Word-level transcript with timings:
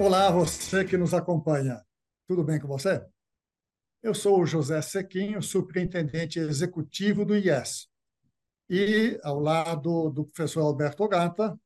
Olá, 0.00 0.30
você 0.30 0.84
que 0.84 0.96
nos 0.96 1.12
acompanha. 1.12 1.84
Tudo 2.28 2.44
bem 2.44 2.60
com 2.60 2.68
você? 2.68 3.04
Eu 4.00 4.14
sou 4.14 4.40
o 4.40 4.46
José 4.46 4.80
Sequinho, 4.80 5.42
superintendente 5.42 6.38
executivo 6.38 7.24
do 7.24 7.36
IES. 7.36 7.88
E, 8.70 9.18
ao 9.24 9.40
lado 9.40 10.08
do 10.10 10.24
professor 10.24 10.60
Alberto 10.60 11.08
Gata, 11.08 11.58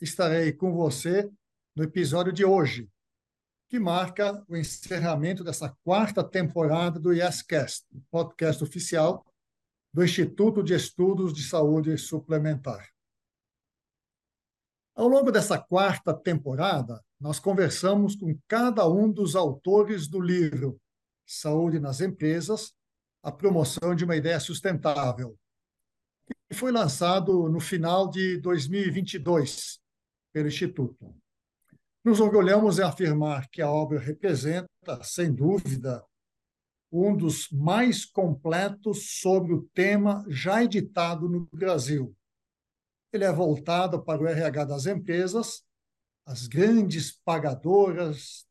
estarei 0.00 0.50
com 0.50 0.72
você 0.72 1.30
no 1.76 1.84
episódio 1.84 2.32
de 2.32 2.42
hoje, 2.42 2.88
que 3.68 3.78
marca 3.78 4.42
o 4.48 4.56
encerramento 4.56 5.44
dessa 5.44 5.76
quarta 5.84 6.24
temporada 6.24 6.98
do 6.98 7.12
IEScast, 7.12 7.86
podcast 8.10 8.64
oficial 8.64 9.26
do 9.92 10.02
Instituto 10.02 10.62
de 10.62 10.72
Estudos 10.72 11.34
de 11.34 11.42
Saúde 11.42 11.98
Suplementar. 11.98 12.88
Ao 14.98 15.06
longo 15.06 15.30
dessa 15.30 15.56
quarta 15.56 16.12
temporada, 16.12 17.00
nós 17.20 17.38
conversamos 17.38 18.16
com 18.16 18.36
cada 18.48 18.88
um 18.88 19.08
dos 19.08 19.36
autores 19.36 20.08
do 20.08 20.20
livro 20.20 20.76
Saúde 21.24 21.78
nas 21.78 22.00
Empresas, 22.00 22.72
a 23.22 23.30
promoção 23.30 23.94
de 23.94 24.04
uma 24.04 24.16
ideia 24.16 24.40
sustentável, 24.40 25.38
que 26.26 26.52
foi 26.52 26.72
lançado 26.72 27.48
no 27.48 27.60
final 27.60 28.10
de 28.10 28.38
2022 28.38 29.78
pelo 30.32 30.48
Instituto. 30.48 31.14
Nos 32.04 32.18
orgulhamos 32.18 32.80
em 32.80 32.82
afirmar 32.82 33.48
que 33.50 33.62
a 33.62 33.70
obra 33.70 34.00
representa, 34.00 35.00
sem 35.04 35.32
dúvida, 35.32 36.04
um 36.90 37.16
dos 37.16 37.48
mais 37.52 38.04
completos 38.04 39.20
sobre 39.20 39.54
o 39.54 39.62
tema 39.72 40.24
já 40.28 40.64
editado 40.64 41.28
no 41.28 41.48
Brasil, 41.52 42.17
ele 43.12 43.24
é 43.24 43.32
voltado 43.32 44.02
para 44.02 44.22
o 44.22 44.26
RH 44.26 44.64
das 44.64 44.86
empresas, 44.86 45.62
as 46.26 46.46
grandes 46.46 47.10
pagadoras 47.24 48.46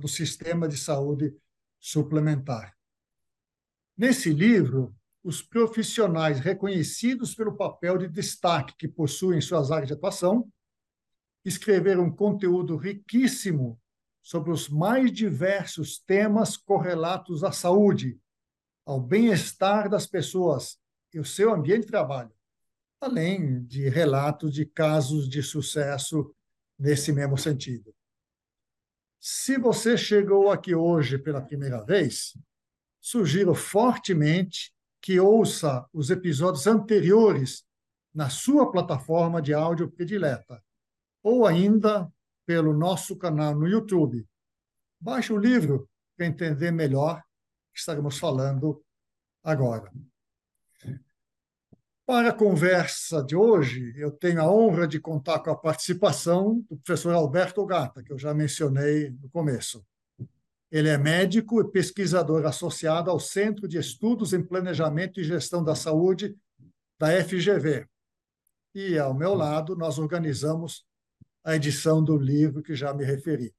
do 0.00 0.08
sistema 0.08 0.68
de 0.68 0.76
saúde 0.76 1.34
suplementar. 1.80 2.76
Nesse 3.96 4.30
livro, 4.30 4.94
os 5.22 5.40
profissionais 5.40 6.38
reconhecidos 6.38 7.34
pelo 7.34 7.56
papel 7.56 7.96
de 7.96 8.08
destaque 8.08 8.74
que 8.76 8.86
possuem 8.86 9.38
em 9.38 9.40
suas 9.40 9.70
áreas 9.70 9.88
de 9.88 9.94
atuação 9.94 10.50
escreveram 11.44 12.04
um 12.04 12.14
conteúdo 12.14 12.76
riquíssimo 12.76 13.80
sobre 14.22 14.50
os 14.50 14.68
mais 14.68 15.10
diversos 15.12 15.98
temas 15.98 16.56
correlatos 16.56 17.42
à 17.42 17.52
saúde, 17.52 18.18
ao 18.84 19.00
bem-estar 19.00 19.88
das 19.88 20.06
pessoas 20.06 20.78
e 21.12 21.18
o 21.18 21.24
seu 21.24 21.54
ambiente 21.54 21.82
de 21.82 21.88
trabalho 21.88 22.32
além 23.00 23.64
de 23.64 23.88
relatos 23.88 24.52
de 24.52 24.64
casos 24.64 25.28
de 25.28 25.42
sucesso 25.42 26.34
nesse 26.78 27.12
mesmo 27.12 27.36
sentido. 27.36 27.94
Se 29.20 29.58
você 29.58 29.96
chegou 29.96 30.50
aqui 30.50 30.74
hoje 30.74 31.18
pela 31.18 31.40
primeira 31.40 31.82
vez, 31.84 32.36
sugiro 33.00 33.54
fortemente 33.54 34.74
que 35.00 35.20
ouça 35.20 35.86
os 35.92 36.10
episódios 36.10 36.66
anteriores 36.66 37.64
na 38.14 38.30
sua 38.30 38.70
plataforma 38.70 39.42
de 39.42 39.52
áudio 39.52 39.90
predileta, 39.90 40.62
ou 41.22 41.46
ainda 41.46 42.10
pelo 42.46 42.72
nosso 42.72 43.16
canal 43.16 43.54
no 43.54 43.66
YouTube. 43.66 44.26
Baixe 45.00 45.32
o 45.32 45.38
livro 45.38 45.88
para 46.16 46.26
entender 46.26 46.70
melhor 46.70 47.18
o 47.18 47.72
que 47.72 47.78
estaremos 47.78 48.18
falando 48.18 48.82
agora. 49.42 49.92
Para 52.06 52.28
a 52.28 52.34
conversa 52.34 53.24
de 53.24 53.34
hoje, 53.34 53.94
eu 53.96 54.10
tenho 54.10 54.42
a 54.42 54.52
honra 54.52 54.86
de 54.86 55.00
contar 55.00 55.38
com 55.38 55.50
a 55.50 55.56
participação 55.56 56.60
do 56.68 56.76
professor 56.76 57.14
Alberto 57.14 57.64
Gata, 57.64 58.02
que 58.02 58.12
eu 58.12 58.18
já 58.18 58.34
mencionei 58.34 59.08
no 59.08 59.30
começo. 59.30 59.82
Ele 60.70 60.90
é 60.90 60.98
médico 60.98 61.62
e 61.62 61.70
pesquisador 61.70 62.44
associado 62.44 63.10
ao 63.10 63.18
Centro 63.18 63.66
de 63.66 63.78
Estudos 63.78 64.34
em 64.34 64.42
Planejamento 64.42 65.18
e 65.18 65.24
Gestão 65.24 65.64
da 65.64 65.74
Saúde 65.74 66.36
da 66.98 67.08
FGV. 67.24 67.86
E, 68.74 68.98
ao 68.98 69.14
meu 69.14 69.34
lado, 69.34 69.74
nós 69.74 69.98
organizamos 69.98 70.84
a 71.42 71.56
edição 71.56 72.04
do 72.04 72.18
livro 72.18 72.62
que 72.62 72.74
já 72.74 72.92
me 72.92 73.04
referi. 73.04 73.54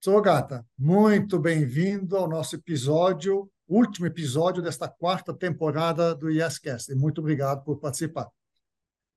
Sou 0.00 0.22
Gata, 0.22 0.64
muito 0.78 1.40
bem-vindo 1.40 2.16
ao 2.16 2.28
nosso 2.28 2.54
episódio 2.54 3.50
último 3.68 4.06
episódio 4.06 4.62
desta 4.62 4.88
quarta 4.88 5.34
temporada 5.34 6.14
do 6.14 6.30
YesCast. 6.30 6.94
Muito 6.94 7.20
obrigado 7.20 7.64
por 7.64 7.78
participar. 7.78 8.28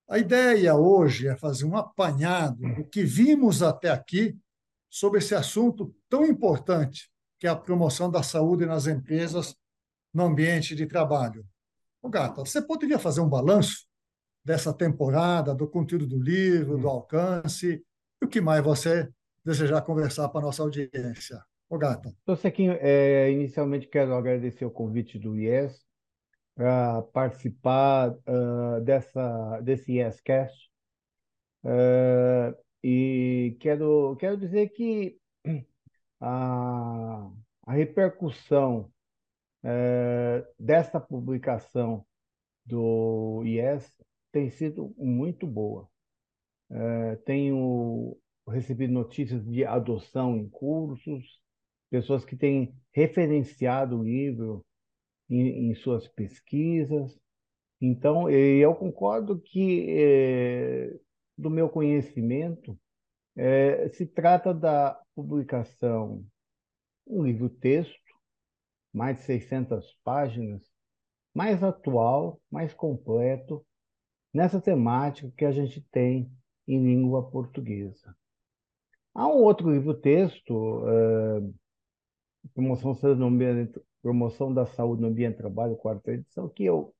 A 0.07 0.17
ideia 0.17 0.75
hoje 0.75 1.27
é 1.27 1.35
fazer 1.35 1.65
um 1.65 1.77
apanhado 1.77 2.61
do 2.75 2.83
que 2.85 3.03
vimos 3.03 3.61
até 3.61 3.89
aqui 3.89 4.35
sobre 4.89 5.19
esse 5.19 5.35
assunto 5.35 5.93
tão 6.09 6.25
importante 6.25 7.11
que 7.37 7.45
é 7.45 7.49
a 7.49 7.55
promoção 7.55 8.09
da 8.09 8.23
saúde 8.23 8.65
nas 8.65 8.87
empresas 8.87 9.55
no 10.13 10.23
ambiente 10.23 10.75
de 10.75 10.87
trabalho. 10.87 11.45
O 12.01 12.09
Gata, 12.09 12.43
você 12.43 12.61
poderia 12.61 12.97
fazer 12.97 13.21
um 13.21 13.29
balanço 13.29 13.87
dessa 14.43 14.73
temporada, 14.73 15.53
do 15.53 15.67
conteúdo 15.67 16.07
do 16.07 16.19
livro, 16.19 16.77
do 16.77 16.87
alcance, 16.87 17.83
e 18.21 18.25
o 18.25 18.27
que 18.27 18.41
mais 18.41 18.63
você 18.63 19.09
desejar 19.45 19.81
conversar 19.83 20.27
para 20.29 20.41
a 20.41 20.43
nossa 20.43 20.63
audiência? 20.63 21.43
Ô, 21.69 21.77
Gata. 21.77 22.11
Então, 22.23 22.35
Sequinho, 22.35 22.73
é, 22.81 23.29
inicialmente 23.31 23.87
quero 23.87 24.15
agradecer 24.15 24.65
o 24.65 24.71
convite 24.71 25.19
do 25.19 25.37
IES 25.37 25.85
para 26.55 27.03
participar 27.13 28.09
uh, 28.09 28.81
dessa, 28.83 29.61
desse 29.61 29.93
IEScast. 29.93 30.67
Uh, 31.63 32.57
e 32.83 33.55
quero, 33.59 34.15
quero 34.19 34.35
dizer 34.35 34.69
que 34.69 35.19
a, 36.19 37.29
a 37.67 37.73
repercussão 37.73 38.91
uh, 39.63 40.47
dessa 40.57 40.99
publicação 40.99 42.03
do 42.65 43.43
IES 43.45 43.95
tem 44.31 44.49
sido 44.49 44.91
muito 44.97 45.45
boa. 45.45 45.87
tenho 47.25 48.17
recebido 48.47 48.91
notícias 48.91 49.45
de 49.45 49.63
adoção 49.65 50.35
em 50.35 50.49
cursos, 50.49 51.39
pessoas 51.89 52.23
que 52.25 52.35
têm 52.35 52.75
referenciado 52.93 53.99
o 53.99 54.03
livro 54.03 54.65
em, 55.29 55.69
em 55.69 55.75
suas 55.75 56.07
pesquisas. 56.07 57.19
Então, 57.81 58.29
eu 58.29 58.75
concordo 58.75 59.39
que, 59.39 59.85
é, 59.89 60.99
do 61.37 61.49
meu 61.49 61.69
conhecimento, 61.69 62.77
é, 63.35 63.87
se 63.89 64.05
trata 64.05 64.53
da 64.53 64.99
publicação, 65.15 66.25
um 67.07 67.23
livro-texto, 67.23 67.97
mais 68.93 69.17
de 69.17 69.23
600 69.23 69.97
páginas, 70.03 70.61
mais 71.33 71.63
atual, 71.63 72.41
mais 72.51 72.73
completo, 72.73 73.65
nessa 74.33 74.59
temática 74.59 75.31
que 75.37 75.45
a 75.45 75.51
gente 75.51 75.81
tem 75.91 76.31
em 76.67 76.83
língua 76.83 77.29
portuguesa. 77.29 78.15
Há 79.13 79.27
um 79.27 79.41
outro 79.43 79.71
livro-texto, 79.71 80.53
uh, 80.53 81.55
promoção, 82.53 82.93
ambiente, 83.27 83.79
promoção 84.01 84.53
da 84.53 84.65
saúde 84.65 85.01
no 85.01 85.07
ambiente 85.07 85.33
de 85.33 85.37
trabalho, 85.39 85.75
quarta 85.75 86.11
edição, 86.11 86.49
que 86.49 86.65
eu 86.65 86.93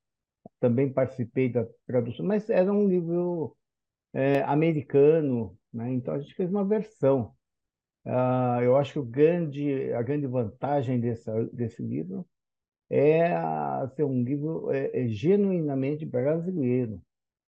também 0.59 0.91
participei 0.91 1.49
da 1.49 1.65
tradução, 1.85 2.25
mas 2.25 2.49
era 2.49 2.71
um 2.71 2.87
livro 2.87 3.55
é, 4.13 4.41
americano, 4.43 5.57
né? 5.73 5.91
então 5.91 6.13
a 6.13 6.19
gente 6.19 6.35
fez 6.35 6.49
uma 6.49 6.65
versão. 6.65 7.33
Uh, 8.05 8.61
eu 8.63 8.77
acho 8.77 8.93
que 8.93 9.09
grande, 9.11 9.93
a 9.93 10.01
grande 10.01 10.25
vantagem 10.25 10.99
desse, 10.99 11.29
desse 11.53 11.81
livro 11.83 12.25
é 12.89 13.29
ser 13.95 14.03
um 14.03 14.23
livro 14.23 14.71
é, 14.71 15.03
é 15.05 15.07
genuinamente 15.07 16.05
brasileiro, 16.05 17.01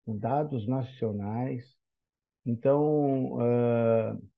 com 0.06 0.18
dados 0.18 0.68
nacionais. 0.68 1.76
Então, 2.46 3.36
uh, 3.38 4.31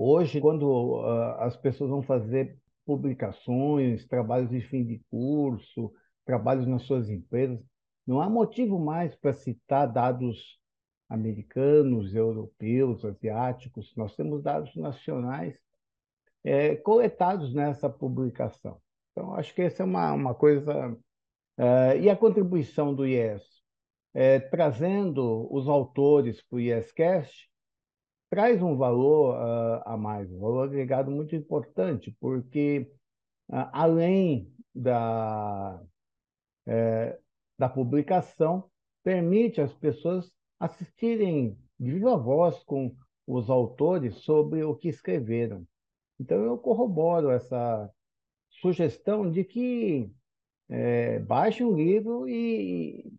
Hoje, 0.00 0.40
quando 0.40 0.62
uh, 0.62 1.40
as 1.40 1.56
pessoas 1.56 1.90
vão 1.90 2.02
fazer 2.02 2.56
publicações, 2.86 4.06
trabalhos 4.06 4.48
de 4.48 4.60
fim 4.60 4.84
de 4.84 5.02
curso, 5.10 5.92
trabalhos 6.24 6.68
nas 6.68 6.84
suas 6.84 7.10
empresas, 7.10 7.58
não 8.06 8.20
há 8.20 8.30
motivo 8.30 8.78
mais 8.78 9.16
para 9.16 9.32
citar 9.32 9.92
dados 9.92 10.56
americanos, 11.08 12.14
europeus, 12.14 13.04
asiáticos. 13.04 13.92
Nós 13.96 14.14
temos 14.14 14.40
dados 14.40 14.74
nacionais 14.76 15.58
é, 16.44 16.76
coletados 16.76 17.52
nessa 17.52 17.90
publicação. 17.90 18.80
Então, 19.10 19.34
acho 19.34 19.52
que 19.52 19.62
essa 19.62 19.82
é 19.82 19.84
uma, 19.84 20.12
uma 20.12 20.34
coisa. 20.34 20.92
Uh, 21.58 21.98
e 22.00 22.08
a 22.08 22.16
contribuição 22.16 22.94
do 22.94 23.04
IES? 23.04 23.42
É, 24.14 24.38
trazendo 24.38 25.52
os 25.52 25.68
autores 25.68 26.40
para 26.40 26.56
o 26.56 26.60
IEScast, 26.60 27.48
traz 28.30 28.62
um 28.62 28.76
valor 28.76 29.34
uh, 29.34 29.82
a 29.84 29.96
mais, 29.96 30.30
um 30.30 30.38
valor 30.38 30.64
agregado 30.64 31.10
muito 31.10 31.34
importante, 31.34 32.14
porque 32.20 32.90
uh, 33.48 33.68
além 33.72 34.52
da, 34.74 35.80
uh, 36.66 37.22
da 37.58 37.68
publicação, 37.68 38.70
permite 39.02 39.60
às 39.60 39.72
pessoas 39.72 40.30
assistirem 40.60 41.56
de 41.78 41.92
viva 41.92 42.16
voz 42.16 42.62
com 42.64 42.94
os 43.26 43.48
autores 43.48 44.16
sobre 44.16 44.62
o 44.64 44.74
que 44.74 44.88
escreveram. 44.88 45.66
Então, 46.20 46.42
eu 46.44 46.58
corroboro 46.58 47.30
essa 47.30 47.90
sugestão 48.50 49.30
de 49.30 49.44
que 49.44 50.10
é, 50.68 51.18
baixem 51.20 51.64
um 51.64 51.74
livro 51.74 52.28
e, 52.28 53.12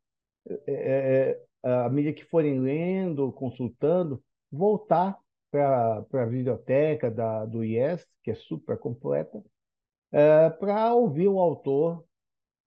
é, 0.67 1.39
à 1.63 1.89
medida 1.89 2.13
que 2.13 2.25
forem 2.25 2.59
lendo, 2.59 3.31
consultando, 3.31 4.21
voltar 4.51 5.18
para 5.51 6.06
a 6.13 6.25
biblioteca 6.25 7.10
da, 7.10 7.46
do 7.46 7.63
IES, 7.63 8.06
que 8.24 8.31
é 8.31 8.36
super 8.36 8.78
completa, 8.78 9.44
é, 10.12 10.50
para 10.50 10.94
ouvir 10.94 11.28
o 11.28 11.40
autor 11.40 12.06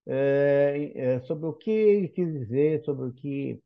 é, 0.07 0.93
é, 0.95 1.21
sobre 1.21 1.47
o 1.47 1.53
que 1.53 1.71
ele 1.71 2.09
quis 2.09 2.33
dizer, 2.33 2.83
sobre 2.85 3.07
o 3.07 3.13
que. 3.13 3.63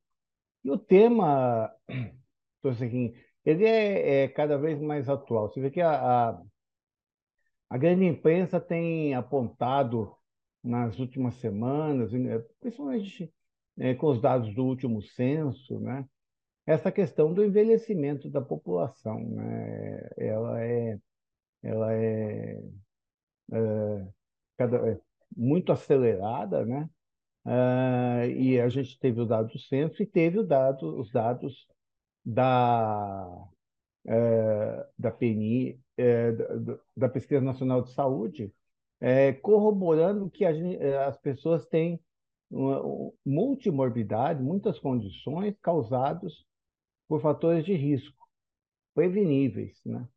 E 0.65 0.71
o 0.71 0.79
tema, 0.79 1.73
assim, 2.65 3.15
ele 3.45 3.65
é, 3.65 4.25
é, 4.25 4.29
cada 4.29 4.59
vez 4.59 4.81
mais 4.81 5.09
atual. 5.09 5.49
Você 5.49 5.61
vê 5.61 5.71
que 5.71 5.81
a, 5.81 6.31
a, 6.31 6.43
a 7.71 7.79
grande 7.79 8.05
imprensa 8.05 8.61
tem 8.61 9.15
apontado 9.15 10.15
nas 10.62 10.99
últimas 10.99 11.35
semanas, 11.37 12.12
né, 12.12 12.43
principalmente 12.61 13.33
é, 13.79 13.95
com 13.95 14.09
os 14.09 14.21
dados 14.21 14.53
do 14.55 14.65
último 14.65 15.01
censo, 15.03 15.79
né, 15.79 16.05
essa 16.67 16.91
questão 16.93 17.33
do 17.33 17.45
envelhecimento 17.45 18.29
da 18.31 18.41
população. 18.41 19.21
Né, 19.21 20.09
ela 20.19 20.63
é, 20.63 20.99
ela 21.63 21.95
é, 21.95 22.63
é, 23.53 24.09
cada, 24.59 24.91
é 24.93 25.01
muito 25.37 25.73
acelerada, 25.73 26.65
né, 26.65 26.89
Uh, 27.47 28.27
e 28.37 28.61
a 28.61 28.69
gente 28.69 28.99
teve 28.99 29.21
o 29.21 29.25
dado 29.25 29.53
do 29.53 29.59
censo 29.61 30.03
e 30.03 30.07
teve 30.07 30.41
o 30.41 30.43
dado, 30.43 30.99
os 30.99 31.13
dados 31.13 31.65
da, 32.25 33.25
uh, 34.05 34.85
da 34.99 35.12
PNI, 35.12 35.81
uh, 35.97 36.65
da, 36.65 36.79
da 36.97 37.09
Pesquisa 37.09 37.41
Nacional 37.41 37.83
de 37.83 37.93
Saúde, 37.93 38.53
é, 39.01 39.33
corroborando 39.33 40.29
que 40.29 40.53
gente, 40.53 40.83
é, 40.83 41.05
as 41.05 41.17
pessoas 41.19 41.65
têm 41.67 42.01
multimorbidade, 43.25 44.43
muitas 44.43 44.79
condições 44.81 45.55
causadas 45.61 46.45
por 47.08 47.20
fatores 47.20 47.64
de 47.64 47.75
risco 47.75 48.26
preveníveis, 48.94 49.81
né? 49.85 50.08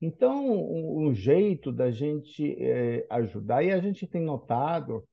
Então, 0.00 0.50
um, 0.98 1.14
jeito 1.14 1.70
da 1.70 1.90
gente 1.92 2.56
é, 2.60 3.06
ajudar, 3.08 3.62
e 3.62 3.70
a 3.70 3.80
gente 3.80 4.04
tem 4.06 4.20
notado 4.20 5.06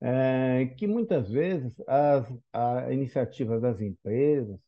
é, 0.00 0.66
que 0.76 0.86
muitas 0.86 1.28
vezes 1.28 1.74
as 1.88 2.32
a 2.52 2.92
iniciativas 2.92 3.60
das 3.60 3.80
empresas, 3.80 4.60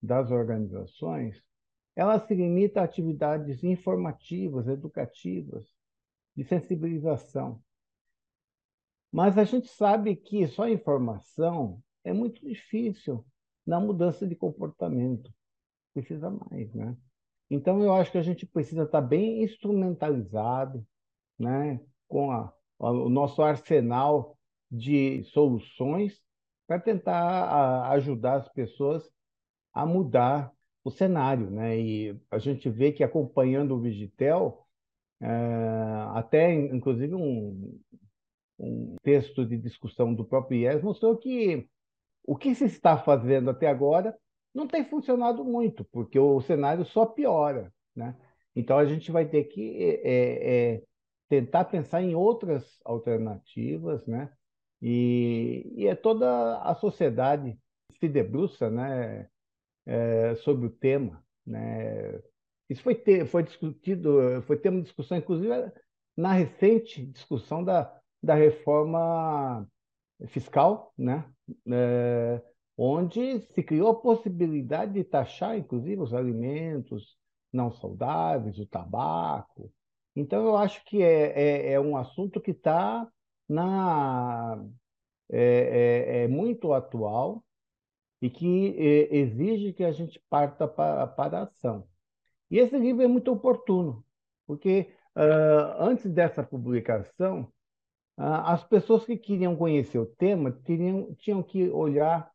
das 0.00 0.30
organizações, 0.30 1.42
elas 1.96 2.22
se 2.26 2.34
limitam 2.34 2.80
a 2.82 2.86
atividades 2.86 3.64
informativas, 3.64 4.68
educativas, 4.68 5.66
de 6.36 6.44
sensibilização. 6.44 7.60
Mas 9.10 9.36
a 9.36 9.44
gente 9.44 9.68
sabe 9.68 10.14
que 10.16 10.46
só 10.46 10.68
informação 10.68 11.82
é 12.04 12.12
muito 12.12 12.40
difícil 12.46 13.24
na 13.66 13.80
mudança 13.80 14.26
de 14.26 14.34
comportamento. 14.34 15.32
Precisa 15.94 16.30
mais, 16.30 16.72
né? 16.74 16.96
Então, 17.50 17.82
eu 17.82 17.92
acho 17.92 18.10
que 18.10 18.18
a 18.18 18.22
gente 18.22 18.46
precisa 18.46 18.84
estar 18.84 19.00
bem 19.00 19.42
instrumentalizado, 19.42 20.86
né? 21.38 21.80
com 22.08 22.30
a, 22.30 22.52
o 22.78 23.08
nosso 23.08 23.42
arsenal 23.42 24.36
de 24.70 25.24
soluções 25.24 26.20
para 26.66 26.78
tentar 26.78 27.14
a, 27.14 27.90
ajudar 27.92 28.36
as 28.36 28.48
pessoas 28.50 29.10
a 29.72 29.86
mudar 29.86 30.52
o 30.84 30.90
cenário. 30.90 31.50
Né? 31.50 31.80
E 31.80 32.20
a 32.30 32.38
gente 32.38 32.68
vê 32.68 32.92
que 32.92 33.02
acompanhando 33.02 33.74
o 33.74 33.80
Vigitel, 33.80 34.66
é, 35.22 35.26
até, 36.14 36.52
inclusive, 36.52 37.14
um, 37.14 37.78
um 38.58 38.96
texto 39.02 39.46
de 39.46 39.56
discussão 39.56 40.12
do 40.14 40.24
próprio 40.24 40.58
IES 40.58 40.82
mostrou 40.82 41.16
que 41.16 41.66
o 42.24 42.36
que 42.36 42.54
se 42.54 42.64
está 42.64 42.96
fazendo 42.96 43.50
até 43.50 43.66
agora 43.66 44.16
não 44.54 44.66
tem 44.66 44.84
funcionado 44.84 45.44
muito, 45.44 45.84
porque 45.86 46.18
o 46.18 46.40
cenário 46.40 46.84
só 46.84 47.06
piora. 47.06 47.72
Né? 47.94 48.16
Então, 48.54 48.78
a 48.78 48.84
gente 48.84 49.10
vai 49.10 49.26
ter 49.26 49.44
que 49.44 50.00
é, 50.04 50.74
é, 50.74 50.82
tentar 51.28 51.64
pensar 51.64 52.02
em 52.02 52.14
outras 52.14 52.78
alternativas, 52.84 54.06
né? 54.06 54.30
E, 54.80 55.72
e 55.76 55.86
é 55.86 55.94
toda 55.94 56.60
a 56.60 56.74
sociedade 56.74 57.56
se 58.00 58.08
debruça 58.08 58.68
né, 58.68 59.28
é, 59.86 60.34
sobre 60.36 60.66
o 60.66 60.70
tema. 60.70 61.24
Né? 61.46 62.20
Isso 62.68 62.82
foi, 62.82 62.94
ter, 62.96 63.26
foi 63.26 63.44
discutido, 63.44 64.42
foi 64.42 64.58
tema 64.58 64.78
de 64.78 64.84
discussão, 64.84 65.16
inclusive, 65.16 65.72
na 66.16 66.32
recente 66.32 67.06
discussão 67.06 67.62
da, 67.62 67.96
da 68.22 68.34
reforma 68.34 69.68
fiscal, 70.26 70.92
né? 70.98 71.24
É, 71.70 72.42
onde 72.76 73.40
se 73.40 73.62
criou 73.62 73.90
a 73.90 74.00
possibilidade 74.00 74.92
de 74.94 75.04
taxar, 75.04 75.56
inclusive, 75.56 76.00
os 76.00 76.14
alimentos 76.14 77.16
não 77.52 77.70
saudáveis, 77.70 78.58
o 78.58 78.66
tabaco. 78.66 79.72
Então, 80.16 80.44
eu 80.46 80.56
acho 80.56 80.84
que 80.84 81.02
é, 81.02 81.68
é, 81.70 81.72
é 81.72 81.80
um 81.80 81.96
assunto 81.96 82.40
que 82.40 82.52
está 82.52 83.06
na 83.48 84.64
é, 85.30 85.38
é, 86.20 86.24
é, 86.24 86.28
muito 86.28 86.72
atual 86.72 87.44
e 88.20 88.30
que 88.30 88.76
é, 88.78 89.16
exige 89.16 89.72
que 89.72 89.84
a 89.84 89.92
gente 89.92 90.22
parta 90.30 90.68
para, 90.68 91.06
para 91.06 91.38
a 91.40 91.42
ação. 91.44 91.88
E 92.50 92.58
esse 92.58 92.76
livro 92.78 93.02
é 93.02 93.06
muito 93.06 93.32
oportuno, 93.32 94.04
porque 94.46 94.94
uh, 95.16 95.82
antes 95.82 96.10
dessa 96.10 96.42
publicação, 96.42 97.51
as 98.16 98.62
pessoas 98.64 99.04
que 99.04 99.16
queriam 99.16 99.56
conhecer 99.56 99.98
o 99.98 100.06
tema 100.06 100.52
teriam, 100.52 101.14
tinham 101.14 101.42
que 101.42 101.68
olhar 101.70 102.30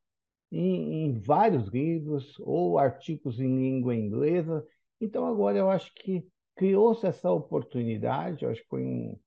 em, 0.51 1.05
em, 1.05 1.19
vários 1.19 1.67
livros 1.67 2.37
ou 2.39 2.79
artigos 2.79 3.39
em 3.39 3.47
língua 3.47 3.95
inglesa. 3.95 4.65
Então, 4.99 5.25
agora 5.25 5.57
eu 5.57 5.69
acho 5.69 5.93
que 5.93 6.27
criou-se 6.55 7.05
essa 7.05 7.31
oportunidade, 7.31 8.43
eu 8.43 8.49
acho 8.49 8.61
que 8.61 8.69
foi 8.69 8.83
um 8.83 9.17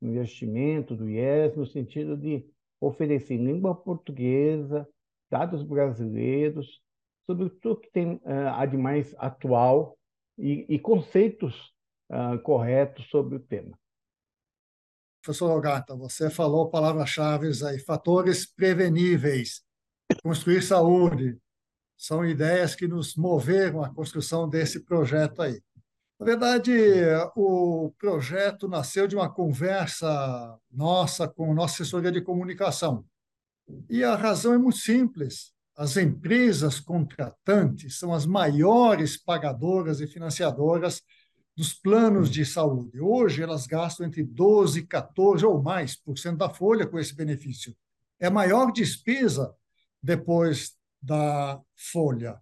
investimento 0.00 0.94
do 0.94 1.08
IES, 1.08 1.56
no 1.56 1.66
sentido 1.66 2.16
de 2.16 2.46
oferecer 2.80 3.36
língua 3.36 3.74
portuguesa, 3.74 4.88
dados 5.30 5.62
brasileiros, 5.62 6.80
sobre 7.26 7.50
tudo 7.50 7.80
que 7.80 7.90
tem 7.90 8.14
uh, 8.14 8.66
de 8.70 8.76
mais 8.76 9.14
atual 9.18 9.98
e, 10.38 10.64
e 10.68 10.78
conceitos 10.78 11.74
uh, 12.10 12.38
corretos 12.42 13.06
sobre 13.06 13.36
o 13.36 13.40
tema. 13.40 13.76
Professor 15.26 15.50
Ogata, 15.50 15.96
você 15.96 16.30
falou 16.30 16.70
palavras-chave 16.70 17.50
aí, 17.66 17.80
fatores 17.80 18.46
preveníveis, 18.46 19.60
construir 20.22 20.62
saúde, 20.62 21.36
são 21.98 22.24
ideias 22.24 22.76
que 22.76 22.86
nos 22.86 23.16
moveram 23.16 23.82
à 23.82 23.92
construção 23.92 24.48
desse 24.48 24.84
projeto 24.84 25.42
aí. 25.42 25.60
Na 26.20 26.26
verdade, 26.26 26.72
o 27.34 27.92
projeto 27.98 28.68
nasceu 28.68 29.08
de 29.08 29.16
uma 29.16 29.28
conversa 29.28 30.56
nossa 30.70 31.26
com 31.26 31.52
nossa 31.52 31.82
assessoria 31.82 32.12
de 32.12 32.20
comunicação. 32.20 33.04
E 33.90 34.04
a 34.04 34.14
razão 34.14 34.54
é 34.54 34.58
muito 34.58 34.78
simples 34.78 35.52
as 35.76 35.96
empresas 35.98 36.80
contratantes 36.80 37.98
são 37.98 38.14
as 38.14 38.24
maiores 38.24 39.22
pagadoras 39.22 40.00
e 40.00 40.06
financiadoras 40.06 41.02
dos 41.56 41.72
planos 41.72 42.30
de 42.30 42.44
saúde. 42.44 43.00
Hoje, 43.00 43.42
elas 43.42 43.66
gastam 43.66 44.06
entre 44.06 44.22
12, 44.22 44.86
14 44.86 45.46
ou 45.46 45.62
mais 45.62 45.96
por 45.96 46.18
cento 46.18 46.36
da 46.36 46.50
folha 46.50 46.86
com 46.86 46.98
esse 46.98 47.14
benefício. 47.14 47.74
É 48.20 48.26
a 48.26 48.30
maior 48.30 48.70
despesa 48.70 49.54
depois 50.02 50.76
da 51.00 51.60
folha. 51.74 52.38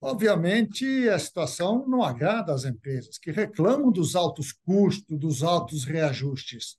Obviamente, 0.00 1.08
a 1.08 1.18
situação 1.18 1.86
não 1.86 2.02
agrada 2.02 2.54
às 2.54 2.64
empresas, 2.64 3.18
que 3.18 3.30
reclamam 3.30 3.90
dos 3.90 4.14
altos 4.14 4.52
custos, 4.52 5.18
dos 5.18 5.42
altos 5.42 5.84
reajustes. 5.84 6.78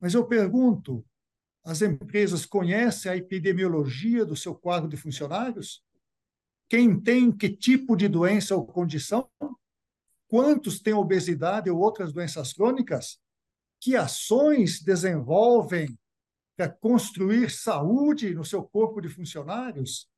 Mas 0.00 0.14
eu 0.14 0.26
pergunto: 0.26 1.04
as 1.64 1.82
empresas 1.82 2.46
conhecem 2.46 3.10
a 3.10 3.16
epidemiologia 3.16 4.24
do 4.24 4.36
seu 4.36 4.54
quadro 4.54 4.88
de 4.88 4.96
funcionários? 4.96 5.82
Quem 6.68 7.00
tem 7.00 7.32
que 7.32 7.48
tipo 7.48 7.96
de 7.96 8.08
doença 8.08 8.54
ou 8.54 8.66
condição? 8.66 9.28
Quantos 10.28 10.80
têm 10.80 10.94
obesidade 10.94 11.70
ou 11.70 11.78
outras 11.78 12.12
doenças 12.12 12.52
crônicas? 12.52 13.18
Que 13.80 13.96
ações 13.96 14.80
desenvolvem 14.82 15.98
para 16.56 16.68
construir 16.68 17.50
saúde 17.50 18.34
no 18.34 18.44
seu 18.44 18.62
corpo 18.62 19.00
de 19.00 19.08
funcionários? 19.08 20.08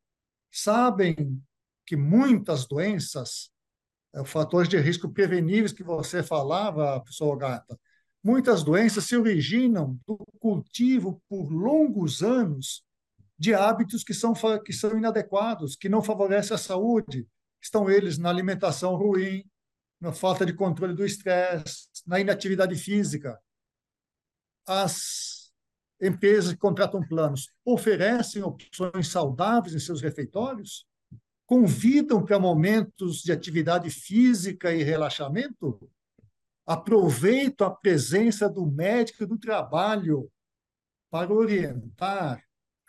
Sabem 0.51 1.43
que 1.87 1.97
muitas 1.97 2.67
doenças, 2.67 3.51
é, 4.15 4.25
fatores 4.25 4.69
de 4.69 4.79
risco 4.79 5.09
preveníveis 5.09 5.73
que 5.73 5.85
você 5.85 6.23
falava, 6.23 7.01
professor 7.01 7.37
Gata, 7.37 7.79
Muitas 8.23 8.63
doenças 8.63 9.05
se 9.05 9.17
originam 9.17 9.99
do 10.07 10.19
cultivo 10.39 11.23
por 11.27 11.51
longos 11.51 12.23
anos 12.23 12.85
de 13.39 13.55
hábitos 13.55 14.05
que 14.05 14.13
são, 14.13 14.35
que 14.63 14.75
são 14.75 14.99
inadequados, 14.99 15.75
que 15.75 15.89
não 15.89 16.03
favorecem 16.03 16.55
a 16.55 16.59
saúde. 16.59 17.27
estão 17.63 17.91
eles 17.91 18.19
na 18.19 18.29
alimentação 18.29 18.95
ruim, 18.95 19.43
na 20.01 20.13
falta 20.13 20.47
de 20.47 20.55
controle 20.55 20.95
do 20.95 21.05
estresse, 21.05 21.89
na 22.07 22.19
inatividade 22.19 22.75
física. 22.75 23.39
As 24.67 25.53
empresas 26.01 26.53
que 26.53 26.59
contratam 26.59 27.07
planos 27.07 27.53
oferecem 27.65 28.43
opções 28.43 29.09
saudáveis 29.09 29.75
em 29.75 29.79
seus 29.79 30.01
refeitórios? 30.01 30.87
Convidam 31.45 32.25
para 32.25 32.39
momentos 32.39 33.23
de 33.23 33.33
atividade 33.33 33.91
física 33.91 34.73
e 34.73 34.83
relaxamento? 34.83 35.91
Aproveitam 36.65 37.67
a 37.67 37.71
presença 37.71 38.49
do 38.49 38.65
médico 38.65 39.27
do 39.27 39.37
trabalho 39.37 40.31
para 41.11 41.33
orientar, 41.33 42.43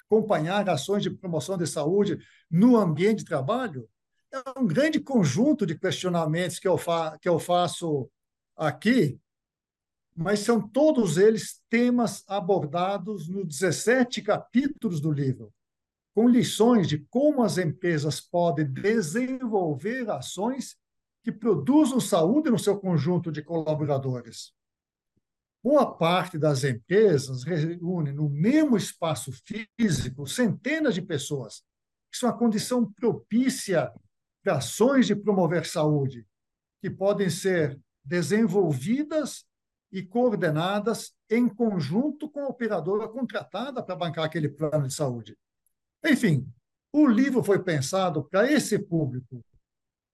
acompanhar 0.05 0.69
ações 0.69 1.01
de 1.01 1.09
promoção 1.09 1.57
de 1.57 1.65
saúde 1.65 2.19
no 2.49 2.77
ambiente 2.77 3.19
de 3.19 3.25
trabalho? 3.25 3.89
É 4.31 4.59
um 4.59 4.65
grande 4.65 4.97
conjunto 4.97 5.65
de 5.65 5.77
questionamentos 5.77 6.57
que 6.57 6.67
eu, 6.67 6.77
fa 6.77 7.17
que 7.19 7.27
eu 7.27 7.37
faço 7.37 8.09
aqui, 8.55 9.19
mas 10.15 10.39
são 10.39 10.65
todos 10.65 11.17
eles 11.17 11.61
temas 11.69 12.23
abordados 12.27 13.27
nos 13.27 13.45
17 13.45 14.21
capítulos 14.21 15.01
do 15.01 15.11
livro, 15.11 15.53
com 16.15 16.29
lições 16.29 16.87
de 16.87 16.99
como 17.09 17.43
as 17.43 17.57
empresas 17.57 18.21
podem 18.21 18.71
desenvolver 18.71 20.09
ações 20.09 20.77
que 21.23 21.31
produzam 21.31 21.99
saúde 21.99 22.49
no 22.49 22.57
seu 22.57 22.79
conjunto 22.79 23.33
de 23.33 23.43
colaboradores. 23.43 24.53
Boa 25.61 25.93
parte 25.93 26.37
das 26.37 26.63
empresas 26.63 27.43
reúne 27.43 28.13
no 28.13 28.29
mesmo 28.29 28.77
espaço 28.77 29.31
físico 29.77 30.25
centenas 30.25 30.95
de 30.95 31.01
pessoas. 31.01 31.63
Isso 32.11 32.25
é 32.25 32.29
uma 32.29 32.37
condição 32.37 32.89
propícia 32.93 33.91
ações 34.49 35.07
de 35.07 35.15
promover 35.15 35.65
saúde, 35.65 36.25
que 36.81 36.89
podem 36.89 37.29
ser 37.29 37.79
desenvolvidas 38.03 39.45
e 39.91 40.01
coordenadas 40.01 41.13
em 41.29 41.47
conjunto 41.47 42.29
com 42.29 42.41
a 42.41 42.47
operadora 42.47 43.07
contratada 43.07 43.83
para 43.83 43.95
bancar 43.95 44.25
aquele 44.25 44.49
plano 44.49 44.87
de 44.87 44.93
saúde. 44.93 45.37
Enfim, 46.03 46.47
o 46.91 47.05
livro 47.07 47.43
foi 47.43 47.61
pensado 47.61 48.23
para 48.23 48.51
esse 48.51 48.79
público, 48.79 49.43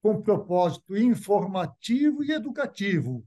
com 0.01 0.21
propósito 0.21 0.97
informativo 0.97 2.23
e 2.23 2.31
educativo, 2.31 3.25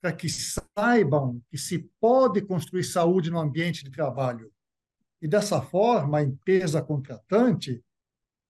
para 0.00 0.12
que 0.12 0.28
saibam 0.28 1.42
que 1.50 1.58
se 1.58 1.90
pode 2.00 2.42
construir 2.42 2.84
saúde 2.84 3.30
no 3.30 3.38
ambiente 3.38 3.84
de 3.84 3.90
trabalho. 3.90 4.52
E 5.20 5.26
dessa 5.26 5.60
forma, 5.60 6.18
a 6.18 6.22
empresa 6.22 6.82
contratante 6.82 7.82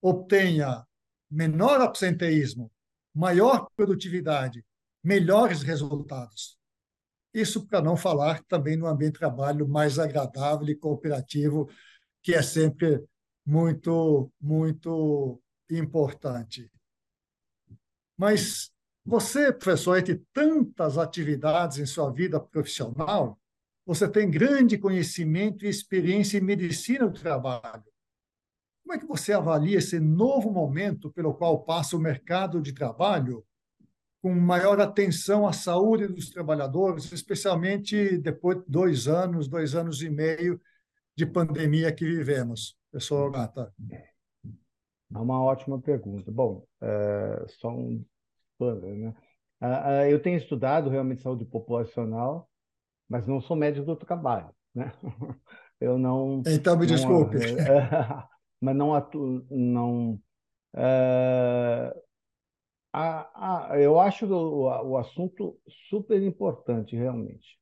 obtenha 0.01 0.85
menor 1.29 1.81
absenteísmo, 1.81 2.71
maior 3.13 3.67
produtividade, 3.75 4.65
melhores 5.03 5.61
resultados. 5.61 6.57
Isso 7.33 7.67
para 7.67 7.81
não 7.81 7.95
falar 7.95 8.43
também 8.45 8.75
no 8.75 8.87
ambiente 8.87 9.13
de 9.13 9.19
trabalho 9.19 9.67
mais 9.67 9.99
agradável 9.99 10.67
e 10.67 10.75
cooperativo, 10.75 11.69
que 12.23 12.33
é 12.33 12.41
sempre 12.41 13.03
muito, 13.45 14.31
muito 14.41 15.41
importante. 15.69 16.71
Mas 18.17 18.71
você, 19.05 19.51
professor, 19.51 19.97
entre 19.97 20.21
tantas 20.33 20.97
atividades 20.97 21.77
em 21.77 21.85
sua 21.85 22.11
vida 22.11 22.39
profissional, 22.39 23.39
você 23.85 24.07
tem 24.07 24.29
grande 24.29 24.77
conhecimento 24.77 25.65
e 25.65 25.69
experiência 25.69 26.37
em 26.37 26.41
medicina 26.41 27.07
do 27.07 27.19
trabalho. 27.19 27.83
Como 28.89 28.97
é 28.97 29.01
que 29.01 29.05
você 29.05 29.33
avalia 29.33 29.77
esse 29.77 29.99
novo 29.99 30.49
momento 30.49 31.11
pelo 31.11 31.35
qual 31.35 31.63
passa 31.63 31.95
o 31.95 31.99
mercado 31.99 32.59
de 32.59 32.73
trabalho, 32.73 33.45
com 34.19 34.33
maior 34.33 34.81
atenção 34.81 35.47
à 35.47 35.53
saúde 35.53 36.07
dos 36.07 36.31
trabalhadores, 36.31 37.11
especialmente 37.11 38.17
depois 38.17 38.57
de 38.57 38.63
dois 38.67 39.07
anos, 39.07 39.47
dois 39.47 39.75
anos 39.75 40.01
e 40.01 40.09
meio 40.09 40.59
de 41.15 41.23
pandemia 41.23 41.93
que 41.93 42.03
vivemos? 42.03 42.79
Professor 42.89 43.29
Gata. 43.29 43.71
É 43.93 45.17
uma 45.19 45.39
ótima 45.39 45.79
pergunta. 45.79 46.31
Bom, 46.31 46.65
é, 46.81 47.45
só 47.59 47.69
um 47.69 48.03
né? 48.59 49.13
Ah, 49.61 49.99
ah, 49.99 50.09
eu 50.09 50.19
tenho 50.19 50.37
estudado 50.37 50.89
realmente 50.89 51.21
saúde 51.21 51.45
populacional, 51.45 52.49
mas 53.07 53.27
não 53.27 53.39
sou 53.39 53.55
médico 53.55 53.85
do 53.85 53.95
trabalho, 53.95 54.49
né? 54.73 54.91
Eu 55.79 55.97
não. 55.97 56.41
Então 56.45 56.75
me 56.75 56.87
não, 56.87 56.93
desculpe. 56.95 57.37
mas 58.61 58.75
não 58.75 58.93
atuo, 58.93 59.45
não. 59.49 60.19
É, 60.75 61.95
a, 62.93 63.71
a, 63.71 63.79
eu 63.79 63.99
acho 63.99 64.25
o, 64.25 64.63
o 64.63 64.97
assunto 64.97 65.59
super 65.89 66.21
importante, 66.21 66.95
realmente. 66.95 67.59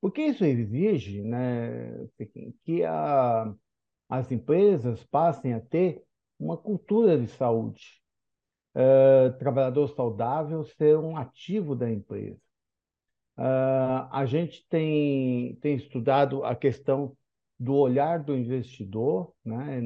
Porque 0.00 0.22
isso 0.22 0.44
exige 0.44 1.22
né, 1.22 2.06
que 2.64 2.84
a, 2.84 3.54
as 4.08 4.30
empresas 4.32 5.04
passem 5.04 5.54
a 5.54 5.60
ter 5.60 6.02
uma 6.38 6.56
cultura 6.56 7.18
de 7.18 7.28
saúde 7.28 8.00
uh, 8.74 9.36
trabalhador 9.38 9.88
saudável 9.88 10.64
ser 10.64 10.96
um 10.98 11.16
ativo 11.16 11.74
da 11.74 11.90
empresa. 11.90 12.40
Uh, 13.38 14.08
a 14.10 14.26
gente 14.26 14.66
tem, 14.68 15.56
tem 15.56 15.76
estudado 15.76 16.44
a 16.44 16.54
questão 16.54 17.16
do 17.60 17.74
olhar 17.74 18.24
do 18.24 18.34
investidor, 18.34 19.34
né? 19.44 19.80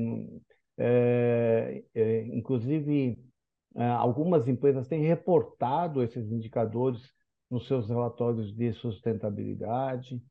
É, 0.79 1.83
é, 1.93 2.27
inclusive, 2.29 3.19
é, 3.75 3.85
algumas 3.87 4.47
empresas 4.47 4.87
têm 4.87 5.03
reportado 5.03 6.03
esses 6.03 6.31
indicadores 6.31 7.13
nos 7.51 7.67
seus 7.67 7.89
relatórios 7.89 8.55
de 8.55 8.73
sustentabilidade. 8.73 10.23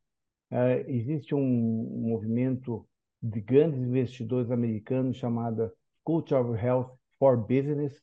É, 0.50 0.90
existe 0.90 1.36
um, 1.36 2.08
movimento 2.08 2.88
de 3.22 3.42
grandes 3.42 3.80
investidores 3.82 4.50
americanos 4.50 5.18
chamado 5.18 5.70
Culture 6.04 6.42
of 6.42 6.58
Health 6.58 6.92
for 7.20 7.38
Business, 7.38 8.02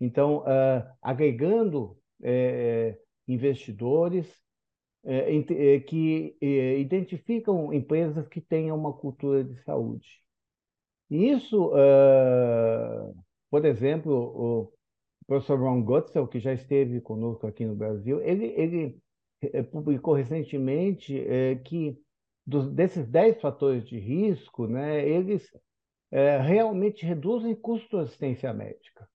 então, 0.00 0.38
uh, 0.38 0.84
agregando 1.00 1.96
é, 2.22 2.98
investidores 3.26 4.26
é, 4.26 4.43
que 5.86 6.36
é, 6.40 6.78
identificam 6.78 7.72
empresas 7.72 8.26
que 8.28 8.40
tenham 8.40 8.76
uma 8.76 8.92
cultura 8.92 9.44
de 9.44 9.54
saúde. 9.62 10.22
E 11.10 11.30
isso, 11.30 11.68
uh, 11.68 13.14
por 13.50 13.64
exemplo, 13.64 14.12
o 14.12 14.72
professor 15.26 15.58
Ron 15.60 15.82
Gutzel, 15.82 16.26
que 16.26 16.40
já 16.40 16.52
esteve 16.52 17.00
conosco 17.00 17.46
aqui 17.46 17.64
no 17.66 17.76
Brasil, 17.76 18.20
ele, 18.22 18.46
ele 18.56 18.98
publicou 19.70 20.14
recentemente 20.14 21.22
que 21.64 21.98
dos, 22.46 22.70
desses 22.70 23.06
10 23.06 23.40
fatores 23.40 23.86
de 23.86 23.98
risco, 23.98 24.66
né, 24.66 25.06
eles 25.06 25.46
realmente 26.46 27.04
reduzem 27.04 27.54
custo 27.54 27.98
de 27.98 28.04
assistência 28.04 28.52
médica 28.54 29.06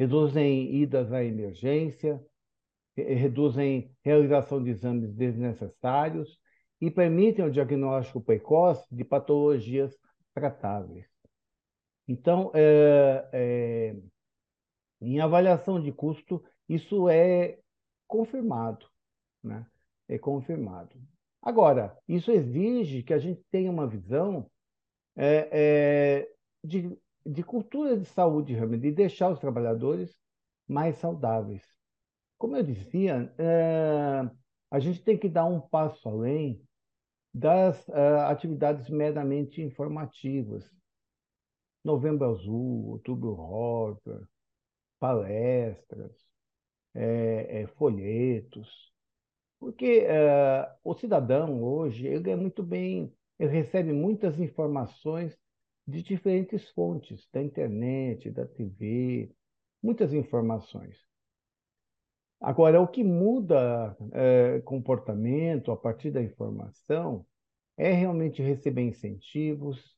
reduzem 0.00 0.74
idas 0.76 1.12
à 1.12 1.22
emergência, 1.22 2.18
reduzem 2.96 3.94
realização 4.02 4.62
de 4.62 4.70
exames 4.70 5.12
desnecessários 5.14 6.38
e 6.80 6.90
permitem 6.90 7.44
o 7.44 7.50
diagnóstico 7.50 8.20
precoce 8.20 8.86
de 8.94 9.04
patologias 9.04 9.96
tratáveis. 10.34 11.06
Então, 12.08 12.50
é, 12.54 13.28
é, 13.32 13.96
em 15.00 15.20
avaliação 15.20 15.80
de 15.80 15.92
custo, 15.92 16.42
isso 16.68 17.08
é 17.08 17.58
confirmado, 18.06 18.86
né? 19.42 19.66
É 20.08 20.18
confirmado. 20.18 20.96
Agora, 21.42 21.96
isso 22.08 22.30
exige 22.30 23.02
que 23.02 23.14
a 23.14 23.18
gente 23.18 23.42
tenha 23.50 23.70
uma 23.70 23.86
visão 23.86 24.50
é, 25.16 26.28
de 26.64 26.98
de 27.24 27.42
cultura 27.42 27.96
de 27.96 28.06
saúde, 28.06 28.54
de 28.54 28.92
deixar 28.92 29.30
os 29.30 29.38
trabalhadores 29.38 30.16
mais 30.66 30.96
saudáveis. 30.96 31.62
Como 32.40 32.56
eu 32.56 32.62
dizia, 32.62 33.30
é, 33.36 34.30
a 34.70 34.80
gente 34.80 35.02
tem 35.04 35.18
que 35.18 35.28
dar 35.28 35.44
um 35.44 35.60
passo 35.60 36.08
além 36.08 36.66
das 37.34 37.86
é, 37.90 38.20
atividades 38.22 38.88
meramente 38.88 39.60
informativas. 39.60 40.64
Novembro 41.84 42.30
Azul, 42.30 42.92
Outubro 42.92 43.34
Rosa, 43.34 44.26
palestras, 44.98 46.16
é, 46.94 47.66
folhetos. 47.76 48.90
Porque 49.58 50.06
o 50.82 50.94
cidadão 50.94 51.62
hoje 51.62 52.06
ele 52.06 52.30
é 52.30 52.36
muito 52.36 52.62
bem, 52.62 53.14
ele 53.38 53.52
recebe 53.52 53.92
muitas 53.92 54.40
informações 54.40 55.38
de 55.86 56.02
diferentes 56.02 56.70
fontes, 56.70 57.28
da 57.30 57.42
internet, 57.42 58.30
da 58.30 58.46
TV, 58.46 59.30
muitas 59.82 60.14
informações. 60.14 61.09
Agora, 62.40 62.80
o 62.80 62.88
que 62.88 63.04
muda 63.04 63.96
é, 64.12 64.60
comportamento 64.62 65.70
a 65.70 65.76
partir 65.76 66.10
da 66.10 66.22
informação 66.22 67.26
é 67.76 67.92
realmente 67.92 68.42
receber 68.42 68.82
incentivos, 68.82 69.96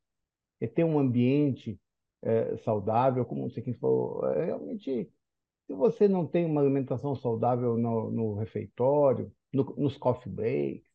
é 0.60 0.66
ter 0.66 0.84
um 0.84 0.98
ambiente 0.98 1.80
é, 2.22 2.56
saudável, 2.58 3.24
como 3.24 3.50
você 3.50 3.62
falou, 3.74 4.26
é, 4.32 4.46
realmente, 4.46 5.12
se 5.66 5.74
você 5.74 6.08
não 6.08 6.26
tem 6.26 6.44
uma 6.46 6.60
alimentação 6.60 7.14
saudável 7.16 7.76
no, 7.78 8.10
no 8.10 8.34
refeitório, 8.34 9.32
no, 9.52 9.64
nos 9.76 9.96
coffee 9.96 10.32
breaks, 10.32 10.88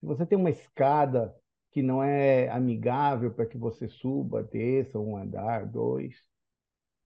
se 0.00 0.06
você 0.06 0.26
tem 0.26 0.38
uma 0.38 0.50
escada 0.50 1.34
que 1.72 1.82
não 1.82 2.02
é 2.02 2.48
amigável 2.50 3.32
para 3.32 3.46
que 3.46 3.58
você 3.58 3.88
suba, 3.88 4.42
desça 4.44 4.98
um 4.98 5.16
andar, 5.16 5.66
dois, 5.66 6.14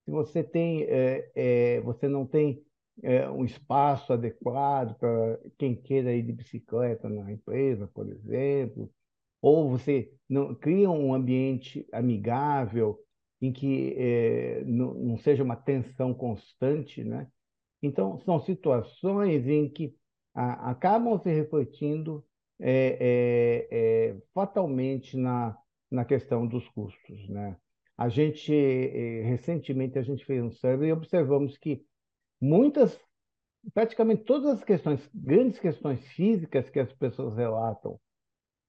se 0.04 0.10
você 0.10 0.42
tem, 0.42 0.84
é, 0.84 1.30
é, 1.34 1.80
você 1.82 2.08
não 2.08 2.26
tem 2.26 2.64
é, 3.02 3.28
um 3.30 3.44
espaço 3.44 4.12
adequado 4.12 4.96
para 4.98 5.38
quem 5.56 5.74
queira 5.74 6.12
ir 6.12 6.22
de 6.22 6.32
bicicleta 6.32 7.08
na 7.08 7.30
empresa, 7.32 7.88
por 7.94 8.08
exemplo, 8.08 8.90
ou 9.40 9.70
você 9.70 10.12
não 10.28 10.54
cria 10.54 10.90
um 10.90 11.14
ambiente 11.14 11.86
amigável 11.92 12.98
em 13.40 13.52
que 13.52 13.94
é, 13.96 14.64
não, 14.64 14.94
não, 14.94 15.16
seja 15.16 15.44
uma 15.44 15.54
tensão 15.54 16.12
constante, 16.12 17.04
né? 17.04 17.28
Então, 17.80 18.18
são 18.20 18.40
situações 18.40 19.46
em 19.46 19.68
que 19.68 19.94
a, 20.34 20.70
acabam 20.70 21.16
se 21.20 21.30
refletindo 21.30 22.24
é, 22.60 23.68
é, 23.70 24.16
fatalmente 24.34 25.16
na, 25.16 25.56
na 25.88 26.04
questão 26.04 26.46
dos 26.46 26.68
custos, 26.70 27.28
né? 27.28 27.56
A 27.96 28.08
gente, 28.08 28.52
recentemente, 29.24 29.98
a 29.98 30.02
gente 30.02 30.24
fez 30.24 30.40
um 30.42 30.52
survey 30.52 30.90
e 30.90 30.92
observamos 30.92 31.58
que 31.58 31.84
muitas, 32.40 32.98
praticamente 33.74 34.24
todas 34.24 34.58
as 34.58 34.64
questões, 34.64 35.08
grandes 35.14 35.58
questões 35.58 36.04
físicas 36.08 36.68
que 36.70 36.80
as 36.80 36.92
pessoas 36.92 37.36
relatam, 37.36 37.98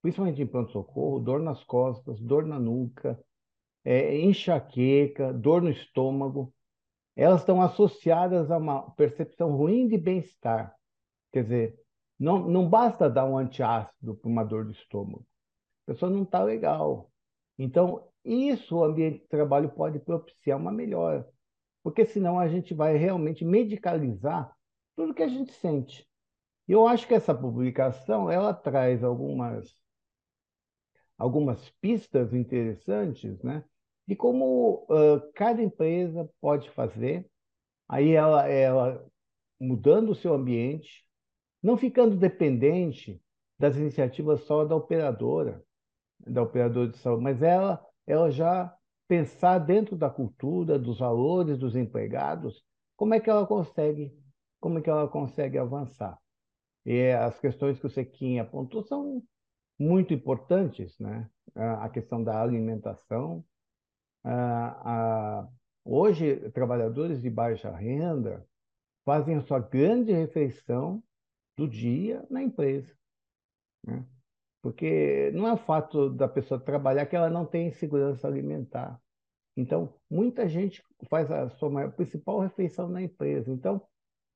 principalmente 0.02 0.42
em 0.42 0.48
pronto-socorro, 0.48 1.20
dor 1.20 1.40
nas 1.40 1.64
costas, 1.64 2.20
dor 2.20 2.46
na 2.46 2.60
nuca, 2.60 3.20
é, 3.84 4.20
enxaqueca, 4.20 5.34
dor 5.34 5.62
no 5.62 5.70
estômago, 5.70 6.54
elas 7.16 7.42
estão 7.42 7.62
associadas 7.62 8.50
a 8.50 8.58
uma 8.58 8.92
percepção 8.92 9.56
ruim 9.56 9.88
de 9.88 9.98
bem-estar. 9.98 10.74
Quer 11.32 11.44
dizer, 11.44 11.80
não, 12.18 12.48
não 12.48 12.70
basta 12.70 13.10
dar 13.10 13.26
um 13.26 13.38
antiácido 13.38 14.16
para 14.16 14.30
uma 14.30 14.44
dor 14.44 14.66
do 14.66 14.72
estômago. 14.72 15.26
A 15.86 15.92
pessoa 15.92 16.12
não 16.12 16.24
está 16.24 16.44
legal. 16.44 17.10
Então, 17.58 18.08
isso 18.24 18.78
o 18.78 18.84
ambiente 18.84 19.20
de 19.20 19.28
trabalho 19.28 19.70
pode 19.70 20.00
propiciar 20.00 20.58
uma 20.58 20.72
melhora. 20.72 21.28
Porque 21.84 22.06
senão 22.06 22.40
a 22.40 22.48
gente 22.48 22.74
vai 22.74 22.98
realmente 22.98 23.46
medicalizar 23.46 24.54
tudo 24.96 25.14
que 25.14 25.24
a 25.24 25.28
gente 25.28 25.52
sente. 25.54 26.08
E 26.68 26.72
eu 26.72 26.88
acho 26.88 27.08
que 27.08 27.14
essa 27.14 27.34
publicação 27.34 28.30
ela 28.30 28.54
traz 28.54 29.04
algumas 29.04 29.80
algumas 31.18 31.70
pistas 31.82 32.34
interessantes, 32.34 33.44
né? 33.44 33.64
De 34.08 34.16
como 34.16 34.86
uh, 34.90 35.32
cada 35.36 35.62
empresa 35.62 36.30
pode 36.40 36.70
fazer, 36.72 37.30
aí 37.88 38.12
ela, 38.12 38.48
ela 38.48 39.06
mudando 39.60 40.12
o 40.12 40.16
seu 40.16 40.34
ambiente, 40.34 41.06
não 41.62 41.78
ficando 41.78 42.16
dependente 42.16 43.22
das 43.60 43.76
iniciativas 43.76 44.42
só 44.46 44.64
da 44.64 44.76
operadora, 44.76 45.62
da 46.20 46.42
operadora 46.42 46.88
de 46.88 46.98
saúde, 46.98 47.22
mas 47.22 47.42
ela, 47.42 47.86
ela 48.08 48.32
já 48.32 48.74
pensar 49.10 49.58
dentro 49.58 49.98
da 49.98 50.10
cultura, 50.10 50.78
dos 50.78 51.00
valores 51.00 51.58
dos 51.58 51.76
empregados, 51.76 52.64
como 52.96 53.16
é 53.16 53.20
que 53.20 53.30
ela 53.30 53.46
consegue, 53.48 54.16
como 54.62 54.78
é 54.78 54.82
que 54.82 54.90
ela 54.90 55.08
consegue 55.08 55.58
avançar. 55.58 56.18
E 56.86 57.12
as 57.12 57.40
questões 57.40 57.80
que 57.80 57.88
o 57.88 57.90
Sequinha 57.90 58.44
apontou 58.44 58.84
são 58.84 59.24
muito 59.80 60.14
importantes, 60.14 60.98
né? 61.00 61.28
A 61.56 61.90
questão 61.90 62.24
da 62.24 62.40
alimentação. 62.40 63.44
Hoje, 65.84 66.50
trabalhadores 66.52 67.22
de 67.22 67.30
baixa 67.30 67.72
renda 67.72 68.46
fazem 69.04 69.38
a 69.38 69.42
sua 69.42 69.60
grande 69.60 70.12
refeição 70.12 71.04
do 71.58 71.68
dia 71.68 72.24
na 72.30 72.44
empresa. 72.44 72.94
Né? 73.86 74.06
Porque 74.62 75.32
não 75.34 75.48
é 75.48 75.54
o 75.54 75.58
fato 75.58 76.10
da 76.10 76.28
pessoa 76.28 76.60
trabalhar 76.60 77.06
que 77.06 77.16
ela 77.16 77.30
não 77.30 77.46
tem 77.46 77.72
segurança 77.72 78.28
alimentar. 78.28 79.02
Então, 79.60 79.94
muita 80.10 80.48
gente 80.48 80.82
faz 81.10 81.30
a 81.30 81.50
sua 81.50 81.70
maior, 81.70 81.92
principal 81.92 82.40
refeição 82.40 82.88
na 82.88 83.02
empresa. 83.02 83.52
Então, 83.52 83.82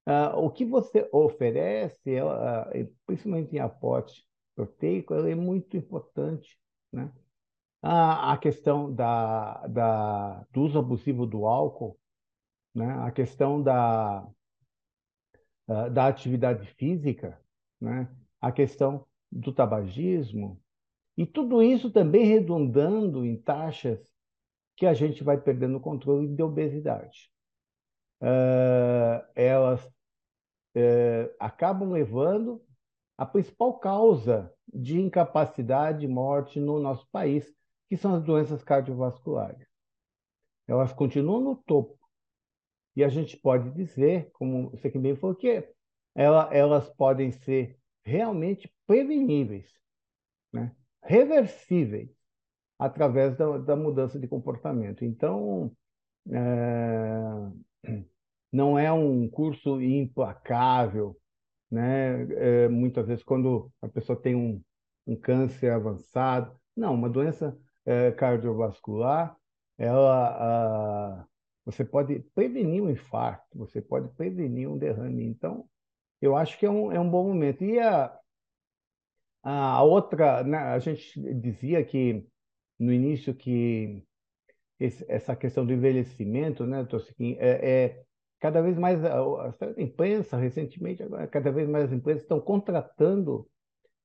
uh, 0.05 0.37
o 0.37 0.49
que 0.49 0.65
você 0.65 1.07
oferece, 1.13 2.19
uh, 2.19 2.93
principalmente 3.05 3.55
em 3.55 3.59
aporte 3.59 4.25
proteico, 4.53 5.13
é 5.13 5.33
muito 5.33 5.77
importante. 5.77 6.59
Né? 6.91 7.09
A, 7.81 8.37
questão 8.37 8.93
da, 8.93 9.65
da, 9.67 10.45
do 10.51 10.61
uso 10.61 10.77
abusivo 10.77 11.25
do 11.25 11.45
álcool, 11.45 11.97
né? 12.75 12.93
a 12.99 13.11
questão 13.11 13.63
da, 13.63 14.27
uh, 15.69 15.89
da 15.89 16.07
atividade 16.07 16.67
física, 16.75 17.41
né? 17.79 18.13
a 18.41 18.51
questão 18.51 19.05
do 19.31 19.53
tabagismo, 19.53 20.61
e 21.15 21.25
tudo 21.25 21.61
isso 21.63 21.89
também 21.89 22.25
redundando 22.25 23.25
em 23.25 23.37
taxas 23.37 24.12
que 24.75 24.85
a 24.85 24.93
gente 24.93 25.23
vai 25.23 25.39
perdendo 25.39 25.77
o 25.77 25.81
controle 25.81 26.27
de 26.27 26.41
obesidade. 26.41 27.31
Uh, 28.21 29.23
elas 29.35 29.83
uh, 29.85 31.35
acabam 31.39 31.91
levando 31.91 32.63
a 33.17 33.25
principal 33.25 33.79
causa 33.79 34.51
de 34.67 34.99
incapacidade 34.99 36.05
e 36.05 36.07
morte 36.07 36.59
no 36.59 36.79
nosso 36.79 37.07
país, 37.11 37.45
que 37.87 37.97
são 37.97 38.15
as 38.15 38.23
doenças 38.23 38.63
cardiovasculares. 38.63 39.67
Elas 40.67 40.93
continuam 40.93 41.41
no 41.41 41.55
topo. 41.55 41.99
E 42.95 43.03
a 43.03 43.09
gente 43.09 43.37
pode 43.37 43.71
dizer, 43.71 44.29
como 44.33 44.69
você 44.69 44.89
que 44.89 44.99
bem 44.99 45.15
falou, 45.15 45.35
que 45.35 45.67
ela, 46.15 46.49
elas 46.53 46.89
podem 46.89 47.31
ser 47.31 47.77
realmente 48.03 48.71
preveníveis, 48.85 49.71
né? 50.51 50.75
reversíveis, 51.01 52.09
através 52.77 53.35
da, 53.37 53.57
da 53.57 53.75
mudança 53.75 54.19
de 54.19 54.27
comportamento. 54.27 55.05
Então, 55.05 55.71
é, 56.31 57.97
não 58.51 58.77
é 58.77 58.91
um 58.91 59.27
curso 59.27 59.81
implacável, 59.81 61.17
né? 61.71 62.23
É, 62.33 62.67
muitas 62.67 63.07
vezes, 63.07 63.23
quando 63.23 63.71
a 63.81 63.87
pessoa 63.87 64.19
tem 64.19 64.35
um, 64.35 64.61
um 65.07 65.15
câncer 65.15 65.71
avançado, 65.71 66.55
não, 66.75 66.93
uma 66.93 67.09
doença 67.09 67.57
é, 67.85 68.11
cardiovascular, 68.11 69.35
ela, 69.77 71.21
a, 71.21 71.25
você 71.65 71.83
pode 71.83 72.19
prevenir 72.35 72.83
um 72.83 72.89
infarto, 72.89 73.57
você 73.57 73.81
pode 73.81 74.09
prevenir 74.09 74.69
um 74.69 74.77
derrame. 74.77 75.25
Então, 75.25 75.67
eu 76.21 76.35
acho 76.35 76.57
que 76.57 76.65
é 76.65 76.69
um, 76.69 76.91
é 76.91 76.99
um 76.99 77.09
bom 77.09 77.27
momento. 77.27 77.63
E 77.63 77.79
a, 77.79 78.17
a 79.43 79.83
outra, 79.83 80.43
né, 80.43 80.57
a 80.57 80.79
gente 80.79 81.19
dizia 81.35 81.83
que 81.83 82.27
no 82.83 82.93
início 82.93 83.33
que 83.33 84.03
esse, 84.79 85.05
essa 85.07 85.35
questão 85.35 85.65
do 85.65 85.73
envelhecimento, 85.73 86.65
né, 86.65 86.83
Tossiquim, 86.85 87.37
é, 87.39 87.71
é 87.71 88.03
cada 88.39 88.61
vez 88.61 88.77
mais 88.77 89.03
a, 89.05 89.21
a 89.21 89.81
imprensa 89.81 90.35
recentemente 90.35 91.01
agora 91.01 91.25
cada 91.27 91.51
vez 91.51 91.67
mais 91.69 91.85
as 91.85 91.93
empresas 91.93 92.23
estão 92.23 92.41
contratando 92.41 93.47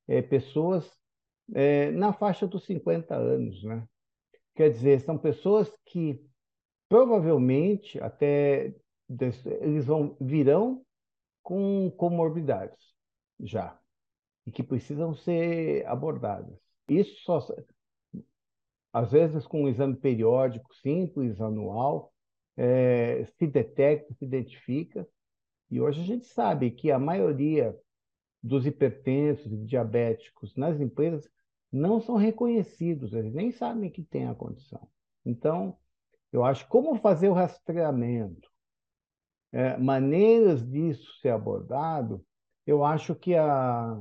é, 0.07 0.21
pessoas 0.21 0.89
é, 1.53 1.91
na 1.91 2.13
faixa 2.13 2.47
dos 2.47 2.65
50 2.65 3.15
anos, 3.15 3.63
né? 3.63 3.85
Quer 4.55 4.69
dizer, 4.69 5.01
são 5.01 5.17
pessoas 5.17 5.71
que 5.85 6.25
provavelmente 6.87 7.99
até 8.01 8.73
eles 9.61 9.85
vão 9.85 10.15
virão 10.19 10.85
com 11.43 11.91
comorbidades 11.91 12.93
já 13.39 13.79
e 14.45 14.51
que 14.51 14.63
precisam 14.63 15.13
ser 15.13 15.85
abordadas. 15.87 16.57
Isso 16.87 17.15
só 17.23 17.39
às 18.91 19.11
vezes 19.11 19.45
com 19.45 19.63
um 19.63 19.67
exame 19.67 19.95
periódico 19.95 20.73
simples, 20.75 21.39
anual, 21.39 22.11
é, 22.57 23.25
se 23.37 23.47
detecta, 23.47 24.13
se 24.13 24.25
identifica. 24.25 25.07
E 25.69 25.79
hoje 25.79 26.01
a 26.01 26.05
gente 26.05 26.25
sabe 26.25 26.71
que 26.71 26.91
a 26.91 26.99
maioria 26.99 27.77
dos 28.41 28.65
hipertensos 28.65 29.51
e 29.51 29.57
diabéticos 29.57 30.55
nas 30.55 30.79
empresas 30.79 31.29
não 31.71 32.01
são 32.01 32.15
reconhecidos, 32.15 33.13
eles 33.13 33.33
nem 33.33 33.51
sabem 33.51 33.89
que 33.89 34.03
tem 34.03 34.27
a 34.27 34.33
condição. 34.33 34.89
Então, 35.25 35.77
eu 36.31 36.43
acho 36.43 36.67
como 36.67 36.95
fazer 36.95 37.29
o 37.29 37.33
rastreamento, 37.33 38.49
é, 39.51 39.77
maneiras 39.77 40.67
disso 40.67 41.19
ser 41.19 41.29
abordado, 41.29 42.25
eu 42.65 42.83
acho 42.83 43.15
que 43.15 43.35
a, 43.35 43.99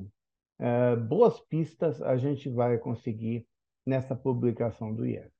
é, 0.59 0.97
boas 0.97 1.41
pistas 1.41 2.03
a 2.03 2.17
gente 2.17 2.49
vai 2.49 2.79
conseguir 2.79 3.48
nessa 3.89 4.15
publicação 4.15 4.95
do 4.95 5.07
IES. 5.07 5.31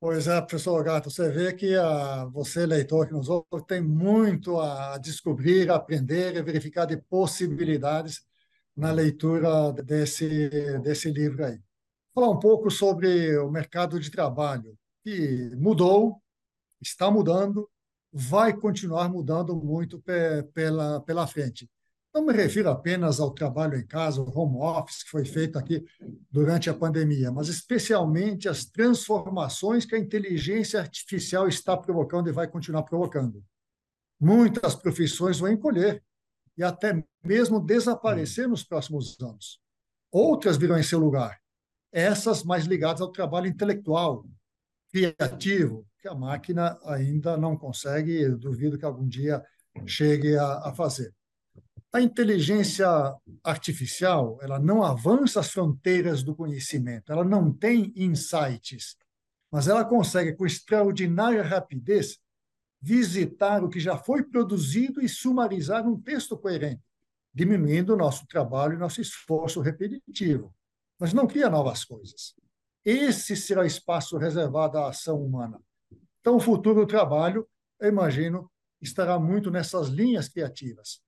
Pois 0.00 0.26
é, 0.26 0.40
professor 0.40 0.82
Gato, 0.82 1.10
você 1.10 1.28
vê 1.28 1.52
que 1.52 1.76
a, 1.76 2.24
você, 2.24 2.64
leitor 2.64 3.06
que 3.06 3.12
nos 3.12 3.28
ouve, 3.28 3.66
tem 3.68 3.82
muito 3.82 4.58
a 4.58 4.96
descobrir, 4.96 5.70
aprender 5.70 6.36
e 6.36 6.42
verificar 6.42 6.86
de 6.86 6.96
possibilidades 6.96 8.22
na 8.74 8.90
leitura 8.90 9.72
desse, 9.74 10.48
desse 10.78 11.10
livro 11.10 11.44
aí. 11.44 11.60
Falar 12.14 12.30
um 12.30 12.38
pouco 12.38 12.70
sobre 12.70 13.36
o 13.36 13.50
mercado 13.50 14.00
de 14.00 14.10
trabalho, 14.10 14.74
que 15.04 15.54
mudou, 15.56 16.16
está 16.80 17.10
mudando, 17.10 17.68
vai 18.10 18.56
continuar 18.56 19.10
mudando 19.10 19.54
muito 19.54 20.02
pela, 20.54 21.00
pela 21.02 21.26
frente. 21.26 21.68
Não 22.12 22.26
me 22.26 22.32
refiro 22.32 22.68
apenas 22.68 23.20
ao 23.20 23.30
trabalho 23.30 23.78
em 23.78 23.86
casa, 23.86 24.20
o 24.20 24.38
home 24.38 24.56
office 24.56 25.04
que 25.04 25.10
foi 25.10 25.24
feito 25.24 25.56
aqui 25.56 25.84
durante 26.28 26.68
a 26.68 26.74
pandemia, 26.74 27.30
mas 27.30 27.48
especialmente 27.48 28.48
as 28.48 28.64
transformações 28.64 29.84
que 29.84 29.94
a 29.94 29.98
inteligência 29.98 30.80
artificial 30.80 31.46
está 31.46 31.76
provocando 31.76 32.28
e 32.28 32.32
vai 32.32 32.48
continuar 32.48 32.82
provocando. 32.82 33.44
Muitas 34.20 34.74
profissões 34.74 35.38
vão 35.38 35.52
encolher 35.52 36.02
e 36.58 36.64
até 36.64 37.02
mesmo 37.24 37.60
desaparecer 37.60 38.48
nos 38.48 38.64
próximos 38.64 39.16
anos. 39.20 39.60
Outras 40.10 40.56
virão 40.56 40.76
em 40.76 40.82
seu 40.82 40.98
lugar, 40.98 41.40
essas 41.92 42.42
mais 42.42 42.64
ligadas 42.64 43.00
ao 43.00 43.12
trabalho 43.12 43.46
intelectual, 43.46 44.26
criativo, 44.90 45.86
que 46.00 46.08
a 46.08 46.14
máquina 46.14 46.76
ainda 46.84 47.36
não 47.36 47.56
consegue, 47.56 48.28
duvido 48.30 48.76
que 48.76 48.84
algum 48.84 49.06
dia 49.06 49.40
chegue 49.86 50.36
a, 50.36 50.68
a 50.68 50.74
fazer. 50.74 51.14
A 51.92 52.00
inteligência 52.00 52.86
artificial, 53.42 54.38
ela 54.40 54.60
não 54.60 54.84
avança 54.84 55.40
as 55.40 55.50
fronteiras 55.50 56.22
do 56.22 56.36
conhecimento, 56.36 57.12
ela 57.12 57.24
não 57.24 57.52
tem 57.52 57.92
insights, 57.96 58.96
mas 59.50 59.66
ela 59.66 59.84
consegue, 59.84 60.34
com 60.34 60.46
extraordinária 60.46 61.42
rapidez, 61.42 62.20
visitar 62.80 63.64
o 63.64 63.68
que 63.68 63.80
já 63.80 63.98
foi 63.98 64.22
produzido 64.22 65.02
e 65.02 65.08
sumarizar 65.08 65.84
um 65.86 66.00
texto 66.00 66.38
coerente, 66.38 66.80
diminuindo 67.34 67.94
o 67.94 67.96
nosso 67.96 68.24
trabalho 68.28 68.74
e 68.74 68.78
nosso 68.78 69.00
esforço 69.00 69.60
repetitivo. 69.60 70.54
Mas 70.96 71.12
não 71.12 71.26
cria 71.26 71.50
novas 71.50 71.84
coisas. 71.84 72.36
Esse 72.84 73.36
será 73.36 73.62
o 73.62 73.66
espaço 73.66 74.16
reservado 74.16 74.78
à 74.78 74.90
ação 74.90 75.20
humana. 75.20 75.60
Então, 76.20 76.36
o 76.36 76.40
futuro 76.40 76.82
do 76.82 76.86
trabalho, 76.86 77.48
eu 77.80 77.88
imagino, 77.88 78.48
estará 78.80 79.18
muito 79.18 79.50
nessas 79.50 79.88
linhas 79.88 80.28
criativas. 80.28 81.02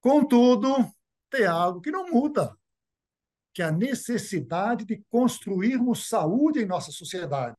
Contudo, 0.00 0.90
tem 1.30 1.46
algo 1.46 1.80
que 1.80 1.90
não 1.90 2.10
muda, 2.10 2.56
que 3.52 3.62
é 3.62 3.66
a 3.66 3.72
necessidade 3.72 4.84
de 4.84 5.02
construirmos 5.08 6.08
saúde 6.08 6.60
em 6.60 6.66
nossa 6.66 6.92
sociedade. 6.92 7.56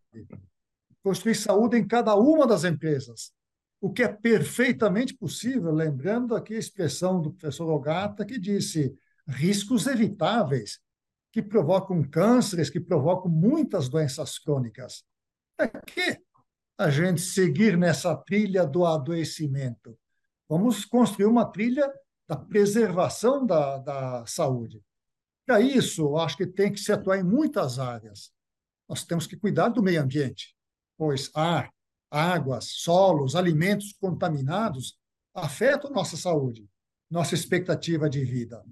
Construir 1.03 1.35
saúde 1.35 1.77
em 1.77 1.87
cada 1.87 2.15
uma 2.15 2.45
das 2.45 2.63
empresas, 2.63 3.31
o 3.79 3.91
que 3.91 4.03
é 4.03 4.07
perfeitamente 4.07 5.13
possível, 5.13 5.71
lembrando 5.71 6.35
aqui 6.35 6.55
a 6.55 6.59
expressão 6.59 7.21
do 7.21 7.31
professor 7.31 7.69
Ogata, 7.69 8.25
que 8.25 8.39
disse 8.39 8.97
riscos 9.27 9.87
evitáveis, 9.87 10.79
que 11.31 11.41
provocam 11.41 12.01
cânceres, 12.03 12.69
que 12.69 12.79
provocam 12.79 13.29
muitas 13.29 13.89
doenças 13.89 14.39
crônicas. 14.39 15.03
É 15.59 15.67
que 15.67 16.19
a 16.77 16.89
gente 16.89 17.21
seguir 17.21 17.77
nessa 17.77 18.15
trilha 18.15 18.65
do 18.65 18.85
adoecimento. 18.85 19.97
Vamos 20.47 20.85
construir 20.85 21.25
uma 21.25 21.45
trilha 21.45 21.91
da 22.27 22.35
preservação 22.35 23.45
da, 23.45 23.77
da 23.77 24.25
saúde. 24.25 24.83
Para 25.45 25.61
isso, 25.61 26.17
acho 26.17 26.35
que 26.35 26.45
tem 26.45 26.71
que 26.71 26.79
se 26.79 26.91
atuar 26.91 27.17
em 27.17 27.23
muitas 27.23 27.79
áreas. 27.79 28.33
Nós 28.87 29.05
temos 29.05 29.25
que 29.25 29.37
cuidar 29.37 29.69
do 29.69 29.81
meio 29.81 30.01
ambiente, 30.01 30.55
pois 30.97 31.31
ar, 31.33 31.71
águas, 32.11 32.65
solos, 32.65 33.35
alimentos 33.35 33.93
contaminados 33.93 34.97
afetam 35.33 35.91
nossa 35.91 36.17
saúde, 36.17 36.67
nossa 37.09 37.33
expectativa 37.33 38.09
de 38.09 38.25
vida. 38.25 38.63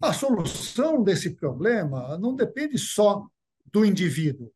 A 0.00 0.12
solução 0.12 1.02
desse 1.02 1.34
problema 1.34 2.16
não 2.18 2.34
depende 2.34 2.78
só 2.78 3.26
do 3.66 3.84
indivíduo, 3.84 4.52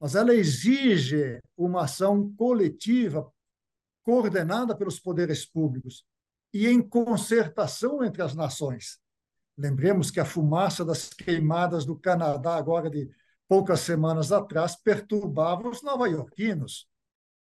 mas 0.00 0.14
ela 0.14 0.34
exige 0.34 1.40
uma 1.56 1.84
ação 1.84 2.32
coletiva 2.34 3.30
coordenada 4.02 4.76
pelos 4.76 5.00
poderes 5.00 5.44
públicos 5.46 6.04
e 6.54 6.68
em 6.68 6.80
concertação 6.80 8.04
entre 8.04 8.22
as 8.22 8.32
nações. 8.32 9.00
Lembremos 9.58 10.08
que 10.08 10.20
a 10.20 10.24
fumaça 10.24 10.84
das 10.84 11.08
queimadas 11.12 11.84
do 11.84 11.96
Canadá, 11.98 12.54
agora 12.54 12.88
de 12.88 13.10
poucas 13.48 13.80
semanas 13.80 14.30
atrás, 14.30 14.76
perturbava 14.76 15.68
os 15.68 15.82
nova-iorquinos. 15.82 16.88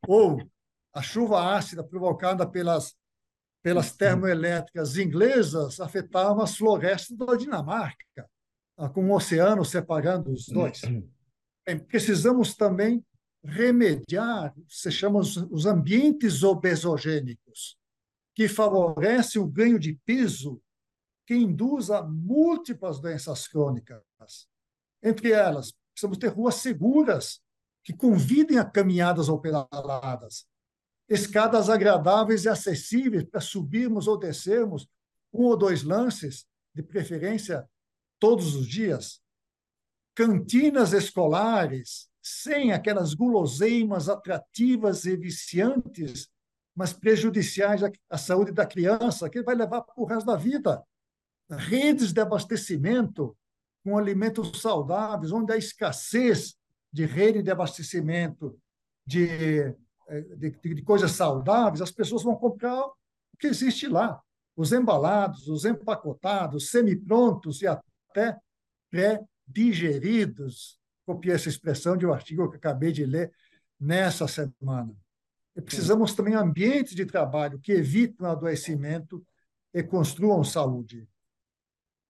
Ou 0.07 0.43
a 0.93 1.01
chuva 1.01 1.55
ácida 1.57 1.85
provocada 1.85 2.45
pelas, 2.45 2.97
pelas 3.63 3.93
termoelétricas 3.93 4.97
inglesas 4.97 5.79
afetava 5.79 6.43
as 6.43 6.57
florestas 6.57 7.17
da 7.17 7.37
Dinamarca, 7.37 8.29
com 8.93 9.09
o 9.09 9.15
oceano 9.15 9.65
separando 9.65 10.33
os 10.33 10.47
dois. 10.47 10.81
precisamos 11.87 12.57
também 12.57 13.05
remediar, 13.45 14.53
se 14.69 14.91
chama 14.91 15.21
os 15.21 15.67
ambientes 15.67 16.43
obesogênicos, 16.43 17.78
que 18.39 18.47
favorecem 18.47 19.43
o 19.43 19.49
ganho 19.49 19.81
de 19.81 19.95
peso, 20.07 20.63
que 21.27 21.35
induz 21.35 21.91
a 21.91 22.03
múltiplas 22.03 23.01
doenças 23.01 23.49
crônicas. 23.49 24.01
Entre 25.03 25.33
elas, 25.33 25.75
precisamos 25.93 26.19
ter 26.19 26.29
ruas 26.29 26.55
seguras, 26.55 27.43
que 27.83 27.93
convidem 27.93 28.57
a 28.57 28.65
caminhadas 28.65 29.29
ou 29.29 29.41
pedaladas, 29.41 30.47
escadas 31.09 31.69
agradáveis 31.69 32.45
e 32.45 32.49
acessíveis 32.49 33.25
para 33.25 33.41
subirmos 33.41 34.07
ou 34.07 34.17
descermos 34.17 34.89
um 35.33 35.43
ou 35.43 35.57
dois 35.57 35.83
lances, 35.83 36.47
de 36.73 36.85
preferência 36.85 37.69
todos 38.21 38.55
os 38.55 38.69
dias, 38.69 39.21
cantinas 40.15 40.93
escolares, 40.93 42.09
sem 42.23 42.71
aquelas 42.71 43.15
guloseimas 43.15 44.09
atrativas 44.09 45.07
e 45.07 45.17
viciantes, 45.17 46.31
mas 46.79 46.93
prejudiciais 46.93 47.81
à 48.09 48.17
saúde 48.17 48.53
da 48.53 48.65
criança, 48.65 49.29
que 49.29 49.43
vai 49.43 49.57
levar 49.57 49.83
para 49.83 50.01
o 50.01 50.05
resto 50.05 50.27
da 50.27 50.37
vida. 50.37 50.81
Redes 51.51 52.13
de 52.13 52.21
abastecimento 52.21 53.37
com 53.83 53.99
alimentos 53.99 54.63
saudáveis, 54.63 55.33
onde 55.33 55.53
há 55.53 55.57
escassez 55.57 56.55
de 56.93 57.05
rede 57.05 57.43
de 57.43 57.51
abastecimento 57.51 58.57
de, 59.05 59.75
de, 60.37 60.51
de 60.51 60.83
coisas 60.83 61.11
saudáveis, 61.11 61.83
as 61.83 61.91
pessoas 61.91 62.23
vão 62.23 62.37
comprar 62.37 62.81
o 62.81 62.95
que 63.41 63.49
existe 63.49 63.89
lá. 63.89 64.23
Os 64.55 64.71
embalados, 64.71 65.49
os 65.49 65.65
empacotados, 65.65 66.71
semi-prontos 66.71 67.61
e 67.61 67.67
até 67.67 68.39
pré 68.89 69.21
digeridos. 69.45 70.79
Copiei 71.05 71.35
essa 71.35 71.49
expressão 71.49 71.97
de 71.97 72.07
um 72.07 72.13
artigo 72.13 72.49
que 72.49 72.57
acabei 72.57 72.93
de 72.93 73.05
ler 73.05 73.33
nessa 73.81 74.29
semana. 74.29 74.95
Precisamos 75.63 76.15
também 76.15 76.35
ambientes 76.35 76.95
de 76.95 77.05
trabalho 77.05 77.59
que 77.59 77.73
evitem 77.73 78.27
o 78.27 78.31
adoecimento 78.31 79.25
e 79.73 79.83
construam 79.83 80.45
saúde. 80.45 81.09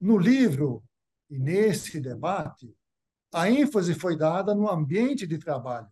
No 0.01 0.19
livro 0.19 0.83
e 1.31 1.39
nesse 1.39 2.01
debate, 2.01 2.75
a 3.33 3.51
ênfase 3.51 3.95
foi 3.95 4.17
dada 4.17 4.55
no 4.55 4.71
ambiente 4.71 5.27
de 5.27 5.39
trabalho, 5.39 5.89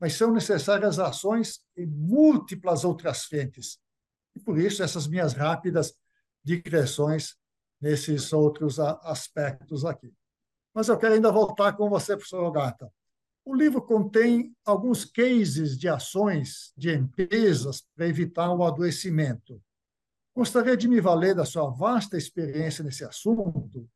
mas 0.00 0.14
são 0.14 0.32
necessárias 0.32 0.98
ações 0.98 1.64
em 1.76 1.86
múltiplas 1.86 2.84
outras 2.84 3.24
frentes. 3.24 3.78
E 4.34 4.40
por 4.40 4.58
isso, 4.58 4.82
essas 4.82 5.06
minhas 5.06 5.32
rápidas 5.32 5.94
digressões 6.42 7.36
nesses 7.80 8.32
outros 8.32 8.80
aspectos 8.80 9.84
aqui. 9.84 10.12
Mas 10.72 10.88
eu 10.88 10.98
quero 10.98 11.14
ainda 11.14 11.30
voltar 11.30 11.74
com 11.74 11.88
você, 11.88 12.16
professor 12.16 12.42
Ogata. 12.42 12.90
O 13.44 13.54
livro 13.54 13.82
contém 13.82 14.56
alguns 14.64 15.04
cases 15.04 15.76
de 15.76 15.86
ações 15.86 16.72
de 16.76 16.94
empresas 16.94 17.84
para 17.94 18.08
evitar 18.08 18.50
o 18.50 18.64
adoecimento. 18.64 19.60
Gostaria 20.34 20.76
de 20.76 20.88
me 20.88 21.00
valer 21.00 21.34
da 21.34 21.44
sua 21.44 21.68
vasta 21.70 22.16
experiência 22.16 22.82
nesse 22.82 23.04
assunto 23.04 23.86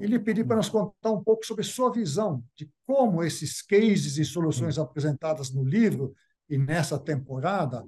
e 0.00 0.06
lhe 0.06 0.18
pedir 0.18 0.44
para 0.44 0.56
nos 0.56 0.68
contar 0.68 1.12
um 1.12 1.22
pouco 1.22 1.46
sobre 1.46 1.62
sua 1.62 1.92
visão 1.92 2.44
de 2.56 2.70
como 2.86 3.22
esses 3.22 3.62
cases 3.62 4.18
e 4.18 4.24
soluções 4.24 4.78
apresentadas 4.78 5.50
no 5.50 5.64
livro 5.64 6.14
e 6.48 6.58
nessa 6.58 6.98
temporada 6.98 7.86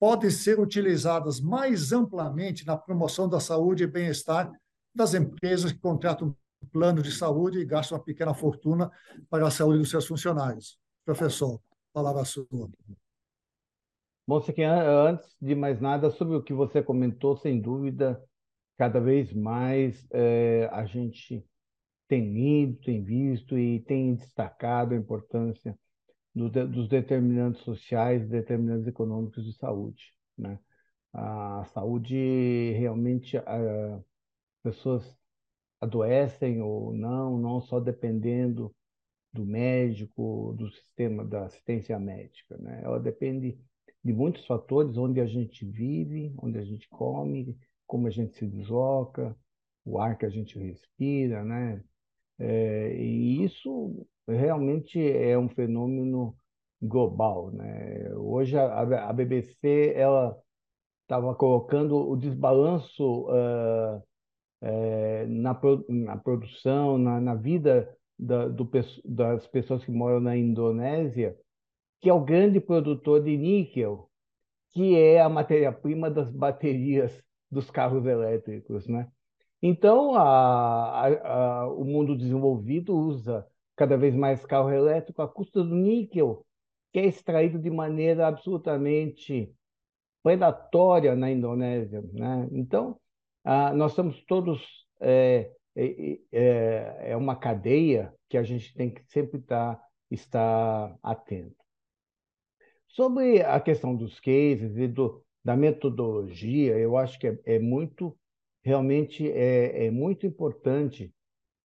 podem 0.00 0.30
ser 0.30 0.58
utilizadas 0.58 1.40
mais 1.40 1.92
amplamente 1.92 2.66
na 2.66 2.76
promoção 2.76 3.28
da 3.28 3.40
saúde 3.40 3.84
e 3.84 3.86
bem-estar 3.86 4.50
das 4.94 5.14
empresas 5.14 5.70
que 5.70 5.78
contratam 5.78 6.36
plano 6.72 7.02
de 7.02 7.12
saúde 7.12 7.58
e 7.58 7.64
gasta 7.64 7.94
uma 7.94 8.02
pequena 8.02 8.34
fortuna 8.34 8.90
para 9.28 9.46
a 9.46 9.50
saúde 9.50 9.78
dos 9.78 9.90
seus 9.90 10.06
funcionários. 10.06 10.78
Professor, 11.04 11.60
palavra 11.92 12.24
sua. 12.24 12.46
Bom, 14.28 14.42
antes 14.58 15.36
de 15.40 15.54
mais 15.54 15.80
nada, 15.80 16.10
sobre 16.10 16.36
o 16.36 16.42
que 16.42 16.52
você 16.52 16.82
comentou, 16.82 17.36
sem 17.36 17.60
dúvida, 17.60 18.20
cada 18.76 19.00
vez 19.00 19.32
mais 19.32 20.06
é, 20.10 20.68
a 20.72 20.84
gente 20.84 21.44
tem 22.08 22.32
lido, 22.32 22.78
tem 22.80 23.02
visto 23.04 23.58
e 23.58 23.80
tem 23.80 24.14
destacado 24.14 24.94
a 24.94 24.96
importância 24.96 25.78
do, 26.34 26.50
dos 26.50 26.88
determinantes 26.88 27.62
sociais, 27.62 28.28
determinantes 28.28 28.86
econômicos 28.86 29.44
de 29.44 29.52
saúde. 29.54 30.12
Né? 30.36 30.58
A 31.12 31.64
saúde 31.72 32.72
realmente, 32.72 33.38
as 33.38 34.02
pessoas 34.62 35.16
adoecem 35.86 36.60
ou 36.60 36.92
não, 36.92 37.38
não 37.38 37.60
só 37.60 37.80
dependendo 37.80 38.74
do 39.32 39.44
médico, 39.44 40.54
do 40.58 40.70
sistema 40.70 41.24
da 41.24 41.46
assistência 41.46 41.98
médica, 41.98 42.56
né? 42.58 42.80
Ela 42.82 42.98
depende 42.98 43.58
de 44.02 44.12
muitos 44.12 44.46
fatores, 44.46 44.96
onde 44.96 45.20
a 45.20 45.26
gente 45.26 45.64
vive, 45.64 46.34
onde 46.38 46.58
a 46.58 46.64
gente 46.64 46.88
come, 46.88 47.56
como 47.86 48.06
a 48.06 48.10
gente 48.10 48.36
se 48.36 48.46
desloca, 48.46 49.36
o 49.84 49.98
ar 49.98 50.16
que 50.16 50.26
a 50.26 50.30
gente 50.30 50.58
respira, 50.58 51.44
né? 51.44 51.82
É, 52.38 52.96
e 52.96 53.44
isso 53.44 54.06
realmente 54.28 55.00
é 55.00 55.38
um 55.38 55.48
fenômeno 55.48 56.36
global, 56.80 57.50
né? 57.52 58.14
Hoje 58.16 58.56
a, 58.56 58.80
a 59.08 59.12
BBC 59.12 59.92
ela 59.94 60.38
estava 61.02 61.34
colocando 61.34 61.96
o 61.96 62.16
desbalanço 62.16 63.28
uh, 63.28 64.02
uh, 64.66 65.28
na, 65.28 65.58
na 65.88 66.16
produção, 66.16 66.98
na, 66.98 67.20
na 67.20 67.34
vida 67.34 67.88
da, 68.18 68.48
do, 68.48 68.68
das 69.04 69.46
pessoas 69.46 69.84
que 69.84 69.90
moram 69.90 70.20
na 70.20 70.36
Indonésia, 70.36 71.36
que 72.00 72.10
é 72.10 72.12
o 72.12 72.24
grande 72.24 72.60
produtor 72.60 73.22
de 73.22 73.36
níquel, 73.36 74.10
que 74.70 74.96
é 74.96 75.20
a 75.20 75.28
matéria-prima 75.28 76.10
das 76.10 76.30
baterias 76.30 77.22
dos 77.50 77.70
carros 77.70 78.04
elétricos, 78.04 78.86
né? 78.86 79.08
Então, 79.62 80.14
a, 80.14 81.06
a, 81.06 81.62
a, 81.62 81.68
o 81.68 81.84
mundo 81.84 82.16
desenvolvido 82.16 82.94
usa 82.94 83.46
cada 83.74 83.96
vez 83.96 84.14
mais 84.14 84.44
carro 84.44 84.70
elétrico 84.70 85.22
à 85.22 85.28
custa 85.28 85.62
do 85.62 85.74
níquel, 85.74 86.44
que 86.92 87.00
é 87.00 87.06
extraído 87.06 87.58
de 87.58 87.70
maneira 87.70 88.26
absolutamente 88.26 89.52
predatória 90.22 91.14
na 91.14 91.30
Indonésia. 91.30 92.02
Né? 92.12 92.48
Então, 92.52 92.98
ah, 93.46 93.72
nós 93.72 93.92
estamos 93.92 94.22
todos. 94.24 94.60
É, 95.00 95.52
é, 95.76 97.10
é, 97.10 97.16
uma 97.16 97.36
cadeia 97.36 98.12
que 98.28 98.38
a 98.38 98.42
gente 98.42 98.74
tem 98.74 98.90
que 98.90 99.04
sempre 99.08 99.38
estar, 99.38 99.80
estar 100.10 100.96
atento. 101.02 101.54
Sobre 102.88 103.42
a 103.42 103.60
questão 103.60 103.94
dos 103.94 104.18
cases 104.18 104.76
e 104.76 104.88
do, 104.88 105.22
da 105.44 105.54
metodologia, 105.54 106.78
eu 106.78 106.96
acho 106.96 107.18
que 107.18 107.26
é, 107.28 107.38
é 107.44 107.58
muito, 107.58 108.18
realmente 108.64 109.30
é, 109.30 109.86
é 109.86 109.90
muito 109.90 110.26
importante 110.26 111.14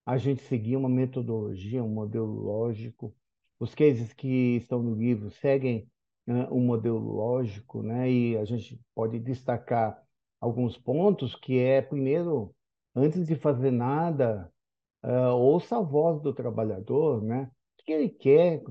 a 0.06 0.18
gente 0.18 0.42
seguir 0.44 0.76
uma 0.76 0.90
metodologia, 0.90 1.84
um 1.84 1.94
modelo 1.94 2.34
lógico. 2.34 3.16
Os 3.60 3.74
cases 3.74 4.12
que 4.12 4.58
estão 4.58 4.84
no 4.84 4.94
livro 4.94 5.32
seguem 5.32 5.90
uh, 6.28 6.54
um 6.54 6.66
modelo 6.66 7.00
lógico, 7.00 7.82
né? 7.82 8.12
E 8.12 8.38
a 8.38 8.44
gente 8.44 8.80
pode 8.94 9.20
destacar 9.20 10.01
alguns 10.42 10.78
pontos 10.78 11.36
que 11.36 11.60
é, 11.60 11.82
primeiro, 11.82 12.54
antes 12.96 13.28
de 13.28 13.36
fazer 13.36 13.72
nada, 13.72 14.52
uh, 15.04 15.36
ouça 15.36 15.78
a 15.78 15.82
voz 15.82 16.20
do 16.22 16.34
trabalhador, 16.34 17.22
né? 17.24 17.50
O 17.80 17.86
que 17.86 17.94
ele 17.94 18.10
quer, 18.10 18.64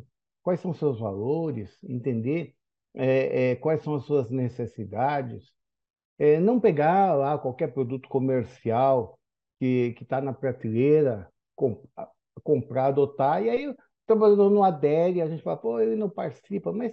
quais 0.42 0.60
são 0.60 0.74
seus 0.74 0.98
valores, 0.98 1.78
entender 1.84 2.54
é, 2.94 3.52
é, 3.52 3.56
quais 3.56 3.82
são 3.82 3.94
as 3.94 4.04
suas 4.04 4.30
necessidades, 4.30 5.52
é, 6.18 6.40
não 6.40 6.60
pegar 6.60 7.14
lá 7.14 7.38
qualquer 7.38 7.72
produto 7.72 8.08
comercial 8.08 9.18
que 9.58 9.94
está 10.00 10.20
na 10.20 10.32
prateleira, 10.32 11.30
comp, 11.54 11.84
comprar, 12.42 12.86
adotar, 12.86 13.42
e 13.42 13.50
aí 13.50 13.68
o 13.68 13.76
trabalhador 14.06 14.50
não 14.50 14.64
adere, 14.64 15.20
a 15.20 15.28
gente 15.28 15.42
fala, 15.42 15.56
pô, 15.58 15.78
ele 15.78 15.96
não 15.96 16.08
participa, 16.10 16.72
mas 16.72 16.92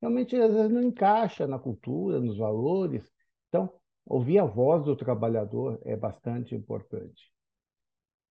realmente 0.00 0.36
às 0.36 0.54
vezes 0.54 0.70
não 0.70 0.82
encaixa 0.82 1.46
na 1.46 1.58
cultura, 1.58 2.20
nos 2.20 2.38
valores. 2.38 3.10
Então, 3.48 3.72
ouvir 4.06 4.38
a 4.38 4.44
voz 4.44 4.84
do 4.84 4.96
trabalhador 4.96 5.80
é 5.84 5.96
bastante 5.96 6.54
importante. 6.54 7.30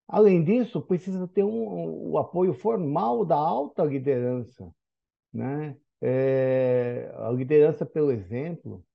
Além 0.08 0.44
disso, 0.44 0.82
precisa 0.82 1.28
ter 1.28 1.44
um, 1.44 2.12
o 2.12 2.18
apoio 2.18 2.54
formal 2.54 3.26
da 3.26 3.36
alta 3.36 3.84
liderança, 3.84 4.72
né? 5.34 5.78
É, 6.02 7.12
a 7.18 7.32
liderança 7.32 7.86
pelo 7.86 8.12
exemplo. 8.12 8.86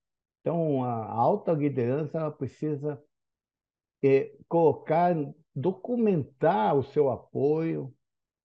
Então, 0.40 0.84
a 0.84 1.06
alta 1.12 1.52
liderança 1.52 2.30
precisa 2.30 3.02
é, 4.02 4.32
colocar, 4.48 5.14
documentar 5.54 6.76
o 6.76 6.82
seu 6.84 7.10
apoio 7.10 7.92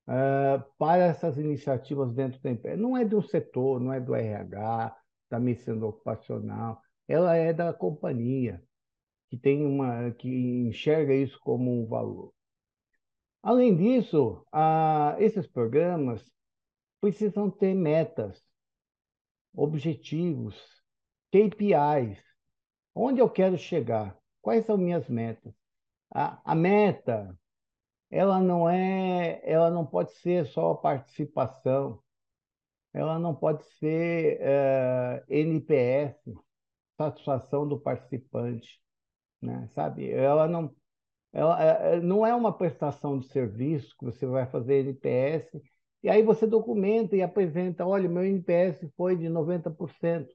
é, 0.08 0.63
para 0.78 1.04
essas 1.04 1.38
iniciativas 1.38 2.12
dentro 2.13 2.41
da 2.41 2.50
empresa. 2.50 2.82
Não 2.82 2.98
é 2.98 3.06
do 3.06 3.21
setor, 3.21 3.80
não 3.80 3.93
é 3.93 4.00
do 4.00 4.15
RH, 4.15 4.98
da 5.30 5.39
medicina 5.39 5.86
ocupacional, 5.86 6.82
ela 7.07 7.35
é 7.35 7.53
da 7.53 7.73
companhia 7.73 8.63
que 9.29 9.37
tem 9.37 9.65
uma 9.65 10.11
que 10.11 10.29
enxerga 10.29 11.13
isso 11.13 11.39
como 11.39 11.71
um 11.71 11.85
valor. 11.85 12.33
Além 13.41 13.75
disso, 13.75 14.45
a, 14.51 15.15
esses 15.19 15.45
programas 15.47 16.23
precisam 16.99 17.49
ter 17.49 17.75
metas, 17.75 18.43
objetivos, 19.53 20.55
KPIs. 21.31 22.23
Onde 22.93 23.19
eu 23.21 23.29
quero 23.29 23.57
chegar? 23.57 24.17
Quais 24.41 24.65
são 24.65 24.77
minhas 24.77 25.07
metas? 25.09 25.53
A, 26.13 26.39
a 26.51 26.55
meta, 26.55 27.37
ela 28.09 28.39
não 28.39 28.69
é, 28.69 29.41
ela 29.43 29.69
não 29.69 29.85
pode 29.85 30.11
ser 30.13 30.45
só 30.47 30.71
a 30.71 30.77
participação, 30.77 32.01
ela 32.93 33.19
não 33.19 33.35
pode 33.35 33.65
ser 33.79 34.37
é, 34.41 35.23
NPS, 35.27 36.15
satisfação 36.97 37.67
do 37.67 37.79
participante, 37.79 38.79
né? 39.41 39.69
Sabe? 39.75 40.10
Ela 40.12 40.47
não, 40.47 40.73
ela, 41.34 41.63
é, 41.63 41.95
é, 41.95 42.01
não 42.01 42.25
é 42.25 42.34
uma 42.36 42.58
prestação 42.58 43.19
de 43.19 43.27
serviço 43.27 43.95
que 43.97 44.05
você 44.05 44.25
vai 44.25 44.45
fazer 44.47 44.79
NPS 44.81 45.62
e 46.03 46.10
aí 46.10 46.21
você 46.23 46.45
documenta 46.47 47.15
e 47.15 47.21
apresenta, 47.21 47.86
olha, 47.86 48.08
meu 48.08 48.23
NPS 48.23 48.88
foi 48.95 49.15
de 49.15 49.27
90%. 49.27 50.29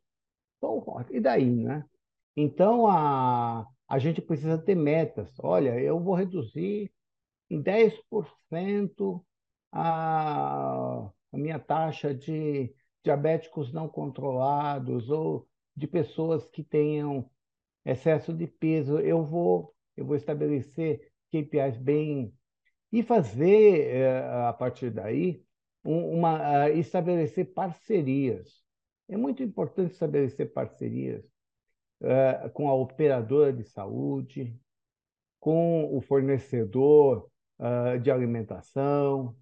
Bom, 0.60 0.84
e 1.10 1.20
daí, 1.20 1.46
né? 1.48 1.84
Então, 2.36 2.86
a, 2.86 3.66
a 3.88 3.98
gente 3.98 4.20
precisa 4.20 4.58
ter 4.58 4.74
metas. 4.74 5.32
Olha, 5.40 5.78
eu 5.80 6.00
vou 6.00 6.14
reduzir 6.14 6.92
em 7.48 7.62
10% 7.62 9.24
a, 9.72 11.10
a 11.32 11.38
minha 11.38 11.58
taxa 11.58 12.14
de 12.14 12.74
diabéticos 13.04 13.72
não 13.72 13.88
controlados 13.88 15.08
ou 15.10 15.46
de 15.80 15.86
pessoas 15.86 16.46
que 16.46 16.62
tenham 16.62 17.28
excesso 17.84 18.32
de 18.32 18.46
peso. 18.46 18.98
Eu 19.00 19.24
vou 19.24 19.74
eu 19.96 20.06
vou 20.06 20.16
estabelecer 20.16 21.12
KPIs 21.30 21.76
bem 21.76 22.32
e 22.92 23.02
fazer 23.02 23.88
eh, 23.88 24.48
a 24.48 24.52
partir 24.52 24.90
daí 24.90 25.44
uma 25.84 26.70
estabelecer 26.70 27.52
parcerias. 27.54 28.62
É 29.08 29.16
muito 29.16 29.42
importante 29.42 29.92
estabelecer 29.92 30.52
parcerias 30.52 31.24
eh, 32.02 32.50
com 32.54 32.68
a 32.68 32.74
operadora 32.74 33.52
de 33.52 33.64
saúde, 33.64 34.58
com 35.40 35.96
o 35.96 36.00
fornecedor 36.02 37.30
ah, 37.58 37.96
de 37.98 38.10
alimentação, 38.10 39.36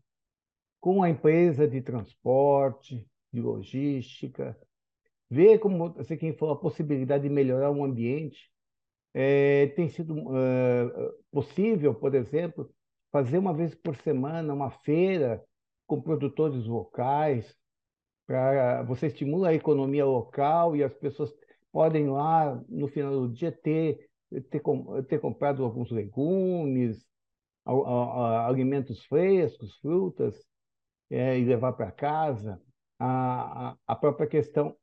com 0.81 1.03
a 1.03 1.11
empresa 1.11 1.69
de 1.69 1.81
transporte, 1.81 3.09
de 3.33 3.41
logística, 3.41 4.59
ver 5.31 5.59
como 5.59 5.93
você 5.93 6.17
quem 6.17 6.33
falou 6.33 6.55
a 6.55 6.61
possibilidade 6.61 7.25
de 7.25 7.31
melhorar 7.31 7.71
o 7.71 7.85
ambiente 7.85 8.51
é, 9.15 9.69
tem 9.69 9.89
sido 9.89 10.15
possível, 11.31 11.95
por 11.95 12.15
exemplo, 12.15 12.71
fazer 13.11 13.39
uma 13.39 13.55
vez 13.55 13.75
por 13.75 13.97
semana 13.97 14.55
uma 14.55 14.71
feira 14.71 15.43
com 15.87 16.01
produtores 16.01 16.67
locais, 16.67 17.57
para 18.27 18.83
você 18.83 19.07
estimula 19.07 19.49
a 19.49 19.55
economia 19.55 20.05
local 20.05 20.77
e 20.77 20.85
as 20.85 20.95
pessoas 20.95 21.35
podem 21.73 22.09
lá 22.09 22.63
no 22.69 22.87
final 22.89 23.13
do 23.13 23.33
dia 23.33 23.51
ter 23.51 24.09
ter, 24.51 24.63
ter 25.09 25.19
comprado 25.21 25.65
alguns 25.65 25.91
legumes, 25.91 27.07
alimentos 27.65 29.05
frescos, 29.07 29.77
frutas, 29.79 30.47
é, 31.11 31.39
e 31.39 31.45
levar 31.45 31.73
para 31.73 31.91
casa. 31.91 32.61
A, 32.99 33.77
a 33.87 33.97
própria 33.97 34.27
questão 34.27 34.77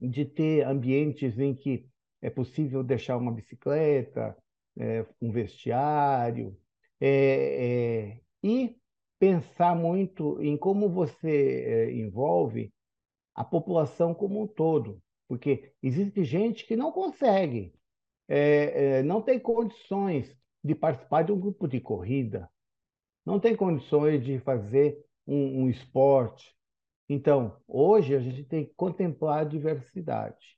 de 0.00 0.24
ter 0.24 0.62
ambientes 0.66 1.38
em 1.38 1.54
que 1.54 1.86
é 2.22 2.30
possível 2.30 2.82
deixar 2.82 3.16
uma 3.16 3.32
bicicleta, 3.32 4.36
é, 4.78 5.04
um 5.20 5.30
vestiário, 5.30 6.56
é, 7.00 7.08
é, 7.08 8.20
e 8.42 8.76
pensar 9.18 9.74
muito 9.74 10.40
em 10.42 10.56
como 10.56 10.88
você 10.88 11.64
é, 11.66 11.92
envolve 11.92 12.72
a 13.34 13.44
população 13.44 14.14
como 14.14 14.42
um 14.42 14.46
todo, 14.46 15.02
porque 15.28 15.72
existe 15.82 16.24
gente 16.24 16.66
que 16.66 16.76
não 16.76 16.90
consegue, 16.90 17.72
é, 18.28 18.98
é, 18.98 19.02
não 19.02 19.22
tem 19.22 19.38
condições 19.38 20.36
de 20.62 20.74
participar 20.74 21.22
de 21.22 21.32
um 21.32 21.40
grupo 21.40 21.66
de 21.66 21.80
corrida, 21.80 22.50
não 23.24 23.38
tem 23.38 23.54
condições 23.54 24.24
de 24.24 24.38
fazer 24.40 24.98
um, 25.26 25.62
um 25.62 25.70
esporte, 25.70 26.54
então, 27.12 27.56
hoje 27.66 28.14
a 28.14 28.20
gente 28.20 28.44
tem 28.44 28.64
que 28.64 28.72
contemplar 28.76 29.40
a 29.40 29.44
diversidade. 29.44 30.56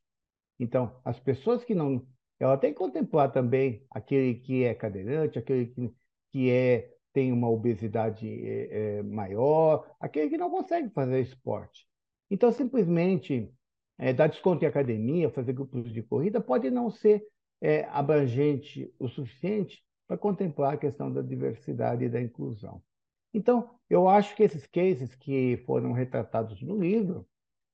Então, 0.60 1.00
as 1.02 1.18
pessoas 1.18 1.64
que 1.64 1.74
não. 1.74 2.06
Ela 2.38 2.58
tem 2.58 2.74
que 2.74 2.78
contemplar 2.78 3.32
também 3.32 3.86
aquele 3.90 4.34
que 4.34 4.62
é 4.62 4.74
cadeirante, 4.74 5.38
aquele 5.38 5.66
que, 5.66 5.94
que 6.30 6.50
é, 6.50 6.92
tem 7.10 7.32
uma 7.32 7.48
obesidade 7.48 8.28
é, 8.28 8.98
é, 8.98 9.02
maior, 9.02 9.90
aquele 9.98 10.28
que 10.28 10.36
não 10.36 10.50
consegue 10.50 10.90
fazer 10.90 11.20
esporte. 11.22 11.86
Então, 12.30 12.52
simplesmente 12.52 13.50
é, 13.96 14.12
dar 14.12 14.26
desconto 14.26 14.62
em 14.62 14.68
academia, 14.68 15.30
fazer 15.30 15.54
grupos 15.54 15.90
de 15.90 16.02
corrida, 16.02 16.38
pode 16.38 16.70
não 16.70 16.90
ser 16.90 17.24
é, 17.62 17.84
abrangente 17.84 18.92
o 18.98 19.08
suficiente 19.08 19.82
para 20.06 20.18
contemplar 20.18 20.74
a 20.74 20.78
questão 20.78 21.10
da 21.10 21.22
diversidade 21.22 22.04
e 22.04 22.10
da 22.10 22.20
inclusão. 22.20 22.82
Então, 23.32 23.78
eu 23.88 24.08
acho 24.08 24.34
que 24.36 24.42
esses 24.42 24.66
cases 24.66 25.14
que 25.14 25.62
foram 25.66 25.92
retratados 25.92 26.60
no 26.62 26.78
livro 26.78 27.26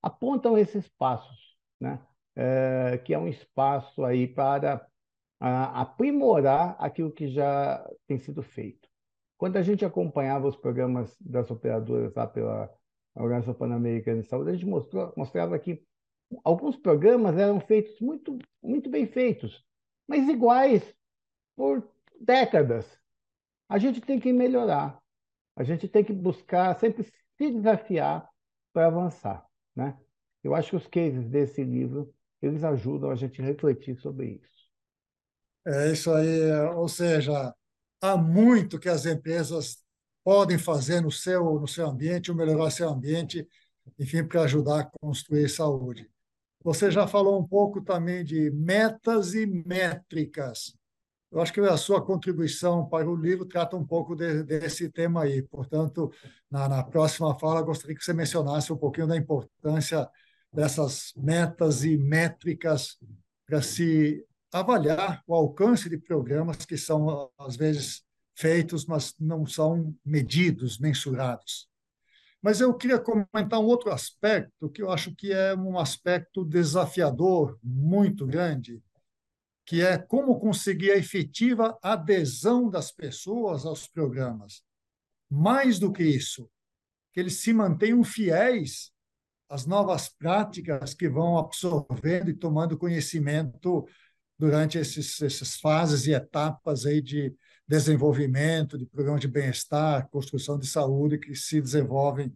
apontam 0.03 0.57
esses 0.57 0.89
passos, 0.89 1.57
né? 1.81 2.01
É, 2.37 2.99
que 2.99 3.13
é 3.13 3.19
um 3.19 3.27
espaço 3.27 4.05
aí 4.05 4.27
para 4.27 4.87
a, 5.41 5.81
aprimorar 5.81 6.77
aquilo 6.79 7.11
que 7.11 7.29
já 7.29 7.85
tem 8.07 8.19
sido 8.19 8.43
feito. 8.43 8.89
Quando 9.37 9.57
a 9.57 9.63
gente 9.63 9.85
acompanhava 9.85 10.49
os 10.49 10.57
programas 10.57 11.17
das 11.21 11.51
operadoras 11.51 12.15
lá 12.15 12.27
pela 12.27 12.73
Organização 13.15 13.55
Pan-Americana 13.55 14.23
de 14.23 14.29
Saúde, 14.29 14.51
a 14.51 14.53
gente 14.55 14.67
mostrou, 14.67 15.13
mostrava 15.17 15.59
que 15.59 15.83
alguns 16.45 16.77
programas 16.77 17.37
eram 17.37 17.61
feitos 17.61 18.01
muito, 18.01 18.39
muito 18.63 18.91
bem 18.91 19.07
feitos, 19.07 19.65
mas 20.07 20.29
iguais 20.29 20.95
por 21.57 21.89
décadas. 22.21 22.87
A 23.69 23.79
gente 23.79 24.01
tem 24.01 24.19
que 24.19 24.33
melhorar. 24.33 25.01
A 25.59 25.65
gente 25.65 25.89
tem 25.89 26.05
que 26.05 26.13
buscar 26.13 26.79
sempre 26.79 27.03
se 27.03 27.51
desafiar 27.51 28.31
para 28.73 28.87
avançar, 28.87 29.45
né? 29.75 29.99
Eu 30.43 30.55
acho 30.55 30.71
que 30.71 30.77
os 30.77 30.87
cases 30.87 31.29
desse 31.29 31.65
livro 31.65 32.15
eles 32.41 32.63
ajudam 32.63 33.11
a 33.11 33.17
gente 33.17 33.43
a 33.43 33.45
refletir 33.45 33.99
sobre 33.99 34.41
isso. 34.41 34.69
É 35.67 35.91
isso 35.91 36.13
aí, 36.13 36.53
ou 36.77 36.89
seja, 36.89 37.53
há 38.01 38.17
muito 38.17 38.79
que 38.79 38.89
as 38.89 39.05
empresas 39.05 39.85
podem 40.23 40.57
fazer 40.57 41.01
no 41.01 41.11
seu 41.11 41.59
no 41.59 41.67
seu 41.67 41.89
ambiente, 41.89 42.31
ou 42.31 42.37
melhorar 42.37 42.71
seu 42.71 42.89
ambiente, 42.89 43.45
enfim, 43.99 44.25
para 44.25 44.43
ajudar 44.43 44.81
a 44.83 44.91
construir 45.01 45.49
saúde. 45.49 46.09
Você 46.63 46.89
já 46.89 47.09
falou 47.09 47.37
um 47.37 47.47
pouco 47.47 47.83
também 47.83 48.23
de 48.25 48.49
metas 48.53 49.35
e 49.35 49.45
métricas. 49.45 50.78
Eu 51.31 51.41
acho 51.41 51.53
que 51.53 51.61
a 51.61 51.77
sua 51.77 52.05
contribuição 52.05 52.89
para 52.89 53.09
o 53.09 53.15
livro 53.15 53.45
trata 53.45 53.77
um 53.77 53.85
pouco 53.87 54.17
de, 54.17 54.43
desse 54.45 54.91
tema 54.91 55.25
aí. 55.25 55.43
Portanto, 55.43 56.11
na, 56.51 56.69
na, 56.69 56.83
próxima 56.83 57.39
fala, 57.39 57.61
gostaria 57.61 57.95
que 57.95 58.03
você 58.03 58.15
mencionasse 58.15 58.73
um 58.73 58.77
pouquinho 58.77 59.07
da 59.07 59.17
importância 59.17 60.09
dessas 60.51 61.13
metas 61.17 61.85
e 61.85 61.99
métricas 61.99 62.99
para 63.47 63.61
se 63.61 64.25
avaliar 64.51 65.23
o 65.27 65.35
alcance 65.35 65.91
de 65.91 65.99
programas 65.99 66.65
que 66.65 66.79
são, 66.79 67.31
às 67.39 67.57
vezes, 67.57 68.03
feitos, 68.35 68.87
mas 68.87 69.15
não 69.21 69.45
são 69.45 69.95
medidos, 70.05 70.79
mensurados. 70.79 71.69
Mas 72.41 72.61
eu 72.61 72.73
queria 72.73 72.99
comentar 72.99 73.59
um 73.59 73.65
outro 73.65 73.91
aspecto 73.91 74.71
que 74.71 74.81
eu 74.81 74.91
acho 74.91 75.15
que 75.15 75.33
é 75.33 75.55
um 75.55 75.79
aspecto 75.79 76.45
desafiador 76.45 77.59
muito 77.63 78.25
grande, 78.25 78.81
que 79.69 79.83
é 79.83 79.99
como 79.99 80.41
conseguir 80.41 80.93
a 80.93 80.97
efetiva 80.97 81.79
adesão 81.83 82.71
das 82.71 82.91
pessoas 82.91 83.67
aos 83.67 83.87
programas. 83.87 84.63
Mais 85.31 85.79
do 85.79 85.93
que 85.93 86.03
isso, 86.03 86.49
que 87.13 87.21
eles 87.21 87.35
se 87.35 87.53
mantenham 87.53 88.03
fiéis 88.03 88.91
às 89.47 89.67
novas 89.67 90.09
práticas 90.09 90.95
que 90.95 91.07
vão 91.07 91.37
absorvendo 91.37 92.31
e 92.31 92.35
tomando 92.35 92.79
conhecimento 92.79 93.87
durante 94.39 94.79
esses, 94.79 95.21
essas 95.21 95.57
fases 95.57 96.07
e 96.07 96.15
etapas 96.15 96.87
aí 96.87 97.03
de 97.03 97.35
desenvolvimento, 97.69 98.79
de 98.79 98.87
programas 98.87 99.21
de 99.21 99.29
bem-estar, 99.29 100.09
construção 100.09 100.59
de 100.59 100.67
saúde 100.67 101.19
que 101.19 101.35
se 101.35 101.61
desenvolvem 101.61 102.35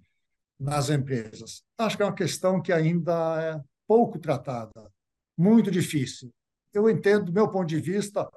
nas 0.60 0.90
empresas. 0.90 1.64
Acho 1.78 1.96
que 1.96 2.02
é 2.02 2.06
uma 2.06 2.14
questão 2.14 2.60
que 2.60 2.74
ainda 2.74 3.42
é 3.42 3.60
pouco 3.88 4.18
tratada, 4.18 4.92
muito 5.34 5.70
difícil. 5.70 6.30
Eu 6.72 6.88
entendo, 6.88 7.26
do 7.26 7.32
meu 7.32 7.48
ponto 7.50 7.66
de 7.66 7.80
vista, 7.80 8.30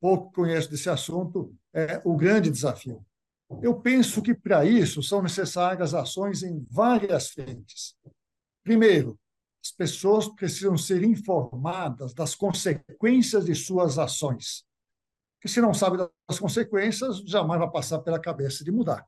pouco 0.00 0.32
conheço 0.32 0.70
desse 0.70 0.88
assunto, 0.88 1.54
é 1.72 2.00
o 2.04 2.16
grande 2.16 2.50
desafio. 2.50 3.04
Eu 3.62 3.80
penso 3.80 4.20
que, 4.20 4.34
para 4.34 4.64
isso, 4.64 5.02
são 5.02 5.22
necessárias 5.22 5.94
ações 5.94 6.42
em 6.42 6.66
várias 6.70 7.30
frentes. 7.30 7.94
Primeiro, 8.64 9.18
as 9.64 9.70
pessoas 9.70 10.28
precisam 10.28 10.76
ser 10.76 11.04
informadas 11.04 12.12
das 12.12 12.34
consequências 12.34 13.44
de 13.44 13.54
suas 13.54 13.98
ações 13.98 14.66
que 15.46 15.52
se 15.52 15.60
não 15.60 15.72
sabe 15.72 15.96
das 15.96 16.38
consequências, 16.40 17.18
jamais 17.18 17.60
vai 17.60 17.70
passar 17.70 18.00
pela 18.00 18.18
cabeça 18.18 18.64
de 18.64 18.72
mudar. 18.72 19.06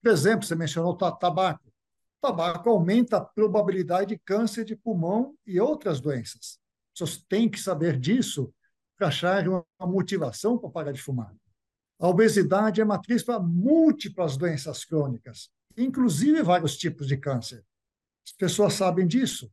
Por 0.00 0.12
exemplo, 0.12 0.46
você 0.46 0.54
mencionou 0.54 0.96
tabaco. 0.96 1.66
O 1.66 2.28
tabaco 2.28 2.70
aumenta 2.70 3.16
a 3.16 3.20
probabilidade 3.20 4.10
de 4.10 4.18
câncer 4.18 4.64
de 4.64 4.76
pulmão 4.76 5.34
e 5.44 5.60
outras 5.60 6.00
doenças. 6.00 6.60
As 6.92 6.98
pessoas 6.98 7.24
têm 7.28 7.48
que 7.48 7.58
saber 7.58 7.98
disso 7.98 8.52
para 8.98 9.08
achar 9.08 9.48
uma 9.48 9.64
motivação 9.80 10.58
para 10.58 10.70
parar 10.70 10.92
de 10.92 11.00
fumar. 11.00 11.34
A 11.98 12.08
obesidade 12.08 12.80
é 12.80 12.84
matriz 12.84 13.22
para 13.22 13.40
múltiplas 13.40 14.36
doenças 14.36 14.84
crônicas, 14.84 15.50
inclusive 15.76 16.42
vários 16.42 16.76
tipos 16.76 17.06
de 17.06 17.16
câncer. 17.16 17.64
As 18.26 18.32
pessoas 18.32 18.74
sabem 18.74 19.06
disso. 19.06 19.50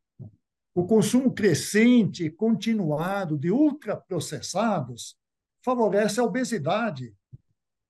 O 0.75 0.85
consumo 0.85 1.33
crescente 1.33 2.25
e 2.25 2.29
continuado 2.29 3.37
de 3.37 3.51
ultraprocessados 3.51 5.17
favorece 5.63 6.19
a 6.19 6.23
obesidade. 6.23 7.15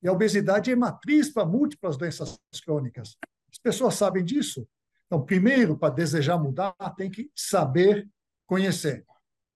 E 0.01 0.07
a 0.07 0.11
obesidade 0.11 0.71
é 0.71 0.75
matriz 0.75 1.29
para 1.29 1.45
múltiplas 1.45 1.97
doenças 1.97 2.39
crônicas. 2.63 3.17
As 3.51 3.57
pessoas 3.57 3.95
sabem 3.95 4.23
disso. 4.23 4.67
Então, 5.07 5.25
primeiro, 5.25 5.77
para 5.77 5.93
desejar 5.93 6.37
mudar, 6.37 6.73
tem 6.95 7.09
que 7.09 7.31
saber 7.35 8.07
conhecer. 8.45 9.05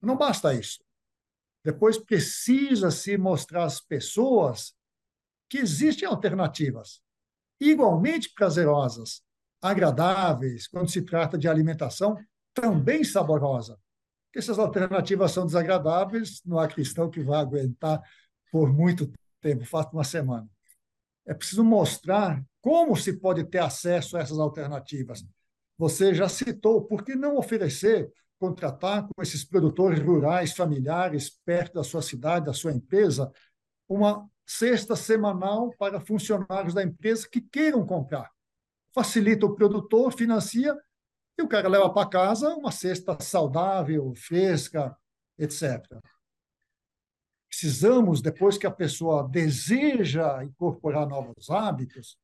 Não 0.03 0.17
basta 0.17 0.53
isso. 0.53 0.79
Depois 1.63 1.97
precisa 1.97 2.91
se 2.91 3.17
mostrar 3.17 3.63
às 3.63 3.79
pessoas 3.79 4.75
que 5.49 5.57
existem 5.57 6.07
alternativas 6.07 7.01
igualmente 7.59 8.33
prazerosas, 8.33 9.21
agradáveis, 9.61 10.67
quando 10.67 10.91
se 10.91 11.01
trata 11.01 11.37
de 11.37 11.47
alimentação 11.47 12.17
também 12.53 13.03
saborosa 13.03 13.79
que 14.33 14.39
essas 14.39 14.57
alternativas 14.57 15.31
são 15.31 15.45
desagradáveis, 15.45 16.41
não 16.43 16.57
há 16.57 16.67
cristão 16.67 17.07
que 17.07 17.21
vá 17.21 17.39
aguentar 17.39 18.01
por 18.51 18.73
muito 18.73 19.09
tempo, 19.39 19.63
fato 19.63 19.93
uma 19.93 20.03
semana. 20.03 20.49
É 21.23 21.35
preciso 21.35 21.63
mostrar 21.63 22.43
como 22.59 22.95
se 22.95 23.13
pode 23.13 23.43
ter 23.43 23.59
acesso 23.59 24.17
a 24.17 24.21
essas 24.21 24.39
alternativas. 24.39 25.23
Você 25.77 26.15
já 26.15 26.27
citou, 26.27 26.83
por 26.83 27.03
que 27.03 27.15
não 27.15 27.37
oferecer, 27.37 28.11
contratar 28.39 29.07
com 29.07 29.21
esses 29.21 29.43
produtores 29.43 29.99
rurais, 29.99 30.53
familiares, 30.53 31.29
perto 31.45 31.75
da 31.75 31.83
sua 31.83 32.01
cidade, 32.01 32.45
da 32.45 32.53
sua 32.53 32.71
empresa, 32.71 33.31
uma 33.87 34.27
cesta 34.45 34.95
semanal 34.95 35.73
para 35.77 35.99
funcionários 35.99 36.73
da 36.73 36.83
empresa 36.83 37.27
que 37.29 37.41
queiram 37.41 37.85
comprar? 37.85 38.29
Facilita 38.93 39.45
o 39.45 39.55
produtor, 39.55 40.13
financia 40.13 40.77
e 41.37 41.41
o 41.41 41.47
cara 41.47 41.67
leva 41.67 41.91
para 41.91 42.09
casa 42.09 42.55
uma 42.55 42.71
cesta 42.71 43.17
saudável, 43.19 44.13
fresca, 44.15 44.95
etc. 45.37 45.83
Precisamos, 47.49 48.21
depois 48.21 48.57
que 48.57 48.67
a 48.67 48.71
pessoa 48.71 49.27
deseja 49.27 50.43
incorporar 50.43 51.07
novos 51.07 51.49
hábitos 51.49 52.17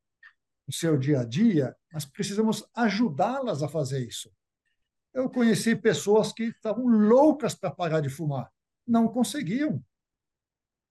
no 0.67 0.73
seu 0.73 0.97
dia 0.97 1.21
a 1.21 1.23
dia, 1.23 1.75
nós 1.91 2.05
precisamos 2.05 2.63
ajudá-las 2.75 3.63
a 3.63 3.67
fazer 3.67 4.05
isso. 4.05 4.31
Eu 5.13 5.29
conheci 5.29 5.75
pessoas 5.75 6.31
que 6.31 6.43
estavam 6.43 6.85
loucas 6.85 7.55
para 7.55 7.71
parar 7.71 7.99
de 8.01 8.09
fumar, 8.09 8.51
não 8.87 9.07
conseguiam. 9.07 9.83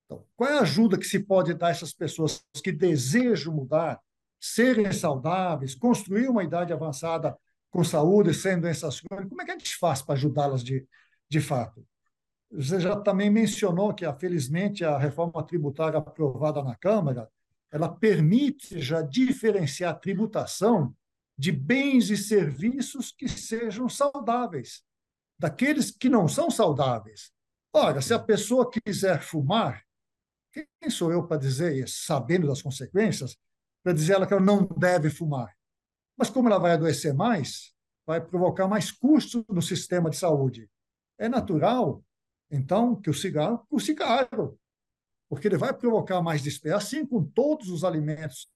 Então, 0.05 0.25
qual 0.35 0.49
é 0.49 0.57
a 0.57 0.61
ajuda 0.61 0.97
que 0.97 1.05
se 1.05 1.19
pode 1.19 1.53
dar 1.53 1.67
a 1.67 1.69
essas 1.71 1.93
pessoas 1.93 2.43
que 2.63 2.71
desejam 2.71 3.53
mudar, 3.53 3.99
serem 4.39 4.91
saudáveis, 4.91 5.75
construir 5.75 6.27
uma 6.27 6.43
idade 6.43 6.73
avançada 6.73 7.37
com 7.69 7.83
saúde, 7.83 8.33
sem 8.33 8.59
doenças 8.59 8.99
crônicas, 8.99 9.29
como 9.29 9.41
é 9.41 9.45
que 9.45 9.51
a 9.51 9.57
gente 9.57 9.75
faz 9.77 10.01
para 10.01 10.15
ajudá-las 10.15 10.63
de, 10.63 10.87
de 11.29 11.39
fato? 11.39 11.85
Você 12.51 12.79
já 12.79 12.95
também 12.95 13.29
mencionou 13.29 13.93
que, 13.93 14.11
felizmente, 14.13 14.83
a 14.83 14.97
reforma 14.97 15.43
tributária 15.43 15.99
aprovada 15.99 16.63
na 16.63 16.75
Câmara, 16.75 17.29
ela 17.71 17.87
permite 17.87 18.81
já 18.81 19.03
diferenciar 19.03 19.91
a 19.91 19.97
tributação 19.97 20.95
de 21.39 21.53
bens 21.53 22.09
e 22.09 22.17
serviços 22.17 23.13
que 23.13 23.29
sejam 23.29 23.87
saudáveis, 23.87 24.83
daqueles 25.39 25.89
que 25.89 26.09
não 26.09 26.27
são 26.27 26.51
saudáveis. 26.51 27.31
Ora, 27.73 28.01
se 28.01 28.13
a 28.13 28.19
pessoa 28.19 28.69
quiser 28.69 29.21
fumar, 29.21 29.81
quem 30.51 30.89
sou 30.89 31.13
eu 31.13 31.25
para 31.25 31.37
dizer 31.37 31.87
sabendo 31.87 32.45
das 32.45 32.61
consequências, 32.61 33.37
para 33.81 33.93
dizer 33.93 34.15
ela 34.15 34.27
que 34.27 34.33
ela 34.33 34.43
não 34.43 34.65
deve 34.65 35.09
fumar? 35.09 35.55
Mas 36.17 36.29
como 36.29 36.49
ela 36.49 36.59
vai 36.59 36.73
adoecer 36.73 37.13
mais, 37.13 37.73
vai 38.05 38.19
provocar 38.19 38.67
mais 38.67 38.91
custos 38.91 39.41
no 39.47 39.61
sistema 39.61 40.09
de 40.09 40.17
saúde. 40.17 40.69
É 41.17 41.29
natural, 41.29 42.03
então, 42.51 42.99
que 42.99 43.09
o 43.09 43.13
cigarro 43.13 43.65
custe 43.69 43.93
caro, 43.93 44.59
porque 45.29 45.47
ele 45.47 45.57
vai 45.57 45.73
provocar 45.73 46.21
mais 46.21 46.41
despesa, 46.41 46.75
assim 46.75 47.05
com 47.05 47.23
todos 47.23 47.69
os 47.69 47.85
alimentos 47.85 48.49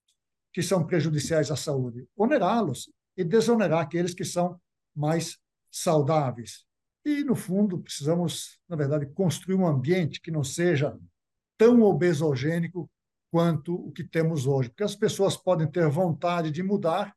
que 0.54 0.62
são 0.62 0.86
prejudiciais 0.86 1.50
à 1.50 1.56
saúde, 1.56 2.08
onerá-los 2.16 2.90
e 3.18 3.24
desonerar 3.24 3.82
aqueles 3.82 4.14
que 4.14 4.24
são 4.24 4.60
mais 4.96 5.40
saudáveis. 5.72 6.66
E, 7.04 7.24
no 7.24 7.36
fundo, 7.36 7.80
precisamos, 7.80 8.60
na 8.70 8.76
verdade, 8.76 9.08
construir 9.08 9.56
um 9.56 9.68
ambiente 9.68 10.22
que 10.22 10.32
não 10.32 10.44
seja 10.44 10.98
tão 11.58 11.82
obesogênico 11.82 12.90
quanto 13.32 13.76
o 13.76 13.92
que 13.92 14.04
temos 14.04 14.46
hoje. 14.46 14.70
Porque 14.70 14.84
as 14.84 14.96
pessoas 14.96 15.36
podem 15.36 15.68
ter 15.68 15.90
vontade 15.90 16.52
de 16.52 16.62
mudar, 16.62 17.14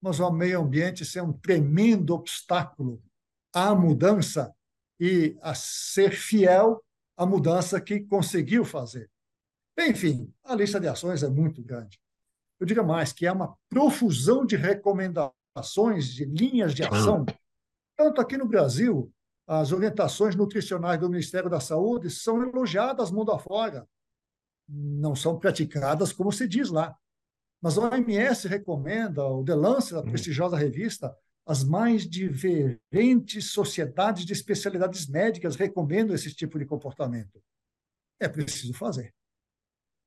mas 0.00 0.18
o 0.18 0.30
meio 0.32 0.62
ambiente 0.62 1.04
ser 1.04 1.22
um 1.22 1.32
tremendo 1.32 2.14
obstáculo 2.14 3.02
à 3.52 3.74
mudança 3.74 4.52
e 4.98 5.36
a 5.42 5.54
ser 5.54 6.12
fiel 6.12 6.82
à 7.16 7.26
mudança 7.26 7.80
que 7.80 8.00
conseguiu 8.00 8.64
fazer. 8.64 9.10
Enfim, 9.78 10.32
a 10.44 10.54
lista 10.54 10.80
de 10.80 10.88
ações 10.88 11.22
é 11.22 11.28
muito 11.28 11.62
grande. 11.62 12.00
Eu 12.60 12.66
diria 12.66 12.82
mais 12.82 13.12
que 13.12 13.26
é 13.26 13.32
uma 13.32 13.56
profusão 13.68 14.44
de 14.44 14.54
recomendações, 14.54 16.06
de 16.12 16.26
linhas 16.26 16.74
de 16.74 16.84
ação. 16.84 17.24
Tanto 17.96 18.20
aqui 18.20 18.36
no 18.36 18.46
Brasil, 18.46 19.10
as 19.46 19.72
orientações 19.72 20.36
nutricionais 20.36 21.00
do 21.00 21.08
Ministério 21.08 21.50
da 21.50 21.58
Saúde 21.58 22.10
são 22.10 22.42
elogiadas 22.42 23.10
mundo 23.10 23.32
afora 23.32 23.86
não 24.70 25.16
são 25.16 25.38
praticadas 25.38 26.12
como 26.12 26.30
se 26.30 26.46
diz 26.46 26.70
lá. 26.70 26.96
Mas 27.60 27.76
a 27.76 27.82
OMS 27.82 28.48
recomenda, 28.48 29.24
o 29.24 29.44
The 29.44 29.54
Lancet, 29.54 29.94
a 29.94 30.00
hum. 30.00 30.04
prestigiosa 30.04 30.56
revista, 30.56 31.14
as 31.46 31.64
mais 31.64 32.08
diferentes 32.08 33.50
sociedades 33.50 34.24
de 34.24 34.32
especialidades 34.32 35.06
médicas 35.08 35.56
recomendam 35.56 36.14
esse 36.14 36.32
tipo 36.32 36.58
de 36.58 36.64
comportamento. 36.64 37.42
É 38.20 38.28
preciso 38.28 38.72
fazer. 38.72 39.12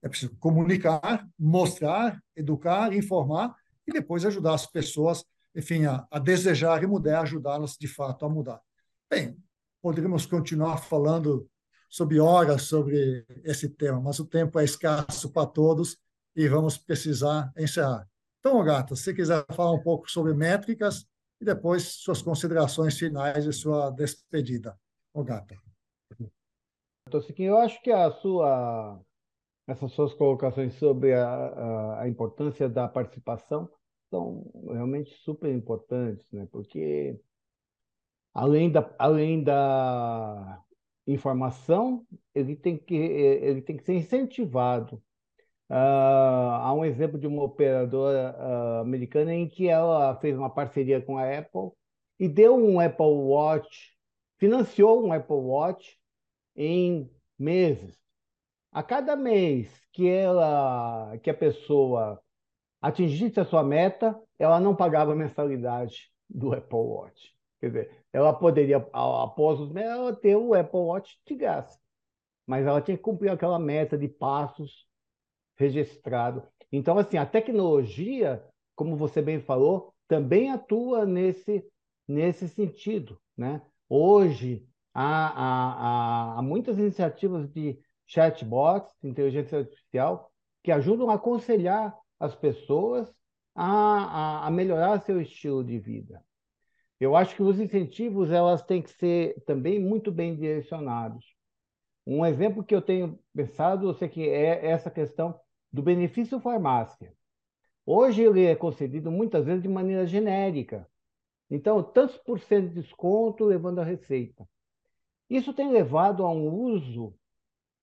É 0.03 0.09
preciso 0.09 0.35
comunicar, 0.37 1.25
mostrar, 1.39 2.21
educar, 2.35 2.93
informar 2.93 3.55
e 3.87 3.91
depois 3.91 4.25
ajudar 4.25 4.53
as 4.53 4.67
pessoas, 4.67 5.23
enfim, 5.55 5.85
a, 5.85 6.05
a 6.11 6.19
desejar 6.19 6.83
e 6.83 6.87
mudar, 6.87 7.21
ajudá-las 7.21 7.77
de 7.77 7.87
fato 7.87 8.25
a 8.25 8.29
mudar. 8.29 8.61
Bem, 9.09 9.37
poderíamos 9.81 10.25
continuar 10.25 10.77
falando 10.77 11.49
sobre 11.89 12.19
horas 12.19 12.63
sobre 12.63 13.25
esse 13.43 13.69
tema, 13.69 14.01
mas 14.01 14.19
o 14.19 14.25
tempo 14.25 14.59
é 14.59 14.63
escasso 14.63 15.31
para 15.31 15.47
todos 15.47 15.97
e 16.35 16.47
vamos 16.47 16.77
precisar 16.77 17.51
encerrar. 17.57 18.07
Então, 18.39 18.63
Gata, 18.63 18.95
se 18.95 19.13
quiser 19.13 19.45
falar 19.53 19.71
um 19.71 19.81
pouco 19.81 20.09
sobre 20.11 20.33
métricas 20.33 21.05
e 21.39 21.45
depois 21.45 21.83
suas 21.83 22.21
considerações 22.21 22.97
finais 22.97 23.45
e 23.45 23.53
sua 23.53 23.89
despedida. 23.91 24.77
Gata. 25.15 25.55
Eu 27.37 27.57
acho 27.57 27.81
que 27.81 27.91
a 27.91 28.09
sua, 28.11 28.99
essas 29.67 29.91
suas 29.93 30.13
colocações 30.13 30.73
sobre 30.75 31.13
a, 31.13 31.27
a, 31.27 32.01
a 32.01 32.07
importância 32.07 32.67
da 32.69 32.87
participação 32.87 33.69
são 34.09 34.51
realmente 34.67 35.11
super 35.23 35.53
importantes, 35.53 36.25
né? 36.31 36.47
porque 36.51 37.19
além 38.33 38.71
da, 38.71 38.93
além 38.99 39.43
da 39.43 40.61
informação, 41.07 42.05
ele 42.33 42.55
tem 42.55 42.77
que, 42.77 42.95
ele 42.95 43.61
tem 43.61 43.77
que 43.77 43.83
ser 43.83 43.95
incentivado. 43.95 45.01
Uh, 45.69 45.73
há 45.73 46.73
um 46.73 46.85
exemplo 46.85 47.17
de 47.17 47.25
uma 47.25 47.43
operadora 47.43 48.35
uh, 48.37 48.81
americana 48.81 49.33
em 49.33 49.47
que 49.47 49.67
ela 49.67 50.15
fez 50.19 50.37
uma 50.37 50.49
parceria 50.49 51.01
com 51.01 51.17
a 51.17 51.37
Apple 51.37 51.71
e 52.19 52.27
deu 52.27 52.55
um 52.55 52.79
Apple 52.79 53.05
Watch, 53.05 53.97
financiou 54.37 55.03
um 55.05 55.11
Apple 55.11 55.35
Watch 55.35 55.97
em 56.55 57.09
meses. 57.39 58.02
A 58.73 58.81
cada 58.81 59.15
mês 59.15 59.69
que 59.91 60.09
ela, 60.09 61.15
que 61.19 61.29
a 61.29 61.33
pessoa 61.33 62.19
atingisse 62.81 63.39
a 63.39 63.45
sua 63.45 63.63
meta, 63.63 64.19
ela 64.39 64.59
não 64.59 64.75
pagava 64.75 65.15
mensalidade 65.15 66.11
do 66.27 66.53
Apple 66.53 66.79
Watch. 66.79 67.33
Quer 67.59 67.67
dizer, 67.67 68.05
ela 68.11 68.33
poderia, 68.33 68.77
após 68.91 69.59
os 69.59 69.71
meses, 69.71 69.91
ela 69.91 70.15
ter 70.15 70.35
o 70.35 70.55
Apple 70.55 70.79
Watch 70.79 71.19
de 71.25 71.35
graça. 71.35 71.79
Mas 72.47 72.65
ela 72.65 72.81
tinha 72.81 72.97
que 72.97 73.03
cumprir 73.03 73.29
aquela 73.29 73.59
meta 73.59 73.95
de 73.95 74.07
passos 74.07 74.87
registrado. 75.55 76.43
Então, 76.71 76.97
assim, 76.97 77.17
a 77.17 77.27
tecnologia, 77.27 78.43
como 78.75 78.97
você 78.97 79.21
bem 79.21 79.39
falou, 79.39 79.93
também 80.07 80.51
atua 80.51 81.05
nesse, 81.05 81.63
nesse 82.07 82.49
sentido. 82.49 83.21
Né? 83.37 83.61
Hoje, 83.87 84.67
há, 84.93 85.27
há, 85.27 86.39
há 86.39 86.41
muitas 86.41 86.79
iniciativas 86.79 87.47
de 87.49 87.79
chatbots, 88.05 88.93
inteligência 89.03 89.59
artificial, 89.59 90.31
que 90.63 90.71
ajudam 90.71 91.09
a 91.09 91.15
aconselhar 91.15 91.95
as 92.19 92.35
pessoas 92.35 93.13
a, 93.55 93.65
a, 93.65 94.47
a 94.47 94.51
melhorar 94.51 95.01
seu 95.01 95.21
estilo 95.21 95.63
de 95.63 95.77
vida. 95.77 96.23
Eu 96.99 97.15
acho 97.15 97.35
que 97.35 97.43
os 97.43 97.59
incentivos 97.59 98.31
elas 98.31 98.61
têm 98.63 98.81
que 98.81 98.91
ser 98.91 99.41
também 99.45 99.79
muito 99.79 100.11
bem 100.11 100.35
direcionados. 100.35 101.35
Um 102.05 102.25
exemplo 102.25 102.63
que 102.63 102.73
eu 102.73 102.81
tenho 102.81 103.19
pensado 103.35 103.89
eu 103.89 104.09
que 104.09 104.27
é 104.27 104.65
essa 104.65 104.89
questão 104.89 105.39
do 105.71 105.81
benefício 105.81 106.39
farmácia. 106.39 107.13
Hoje 107.85 108.21
ele 108.21 108.45
é 108.45 108.55
concedido 108.55 109.11
muitas 109.11 109.45
vezes 109.45 109.61
de 109.61 109.67
maneira 109.67 110.05
genérica. 110.05 110.87
Então, 111.49 111.83
tantos 111.83 112.17
por 112.17 112.39
cento 112.39 112.69
de 112.69 112.81
desconto 112.81 113.43
levando 113.43 113.79
a 113.79 113.83
receita. 113.83 114.47
Isso 115.29 115.53
tem 115.53 115.71
levado 115.71 116.23
a 116.23 116.31
um 116.31 116.47
uso 116.49 117.13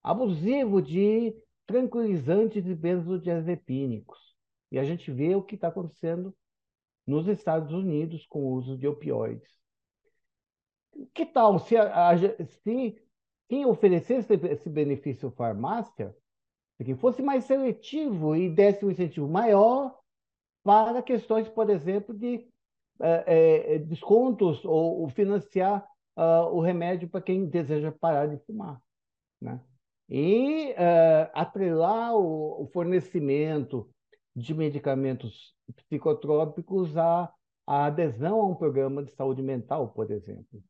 abusivo 0.02 0.80
de 0.80 1.34
tranquilizantes 1.66 2.66
e 2.66 2.74
benzodiazepínicos. 2.74 4.18
E 4.72 4.78
a 4.78 4.84
gente 4.84 5.10
vê 5.10 5.34
o 5.34 5.42
que 5.42 5.54
está 5.54 5.68
acontecendo 5.68 6.34
nos 7.06 7.26
Estados 7.26 7.72
Unidos 7.72 8.26
com 8.26 8.40
o 8.40 8.52
uso 8.52 8.76
de 8.76 8.86
opioides. 8.86 9.50
Que 11.14 11.26
tal 11.26 11.58
se, 11.58 11.76
a, 11.76 12.12
se 12.16 13.00
quem 13.48 13.66
oferecesse 13.66 14.32
esse 14.34 14.68
benefício 14.68 15.30
farmácia 15.30 16.14
que 16.84 16.94
fosse 16.94 17.22
mais 17.22 17.44
seletivo 17.44 18.34
e 18.34 18.48
desse 18.48 18.84
um 18.84 18.90
incentivo 18.90 19.28
maior 19.28 19.98
para 20.62 21.02
questões, 21.02 21.48
por 21.48 21.68
exemplo, 21.68 22.14
de 22.14 22.48
é, 23.00 23.74
é, 23.74 23.78
descontos 23.78 24.64
ou, 24.64 25.02
ou 25.02 25.08
financiar 25.08 25.86
uh, 26.16 26.46
o 26.52 26.60
remédio 26.60 27.08
para 27.08 27.20
quem 27.20 27.46
deseja 27.46 27.92
parar 27.92 28.26
de 28.26 28.38
fumar. 28.44 28.80
Né? 29.40 29.60
E 30.10 30.72
uh, 30.72 31.30
atrelar 31.32 32.14
o, 32.16 32.62
o 32.62 32.66
fornecimento 32.72 33.88
de 34.34 34.52
medicamentos 34.54 35.54
psicotrópicos 35.76 36.96
à, 36.96 37.32
à 37.66 37.86
adesão 37.86 38.40
a 38.40 38.46
um 38.46 38.54
programa 38.54 39.02
de 39.04 39.12
saúde 39.12 39.42
mental, 39.42 39.88
por 39.90 40.10
exemplo. 40.10 40.62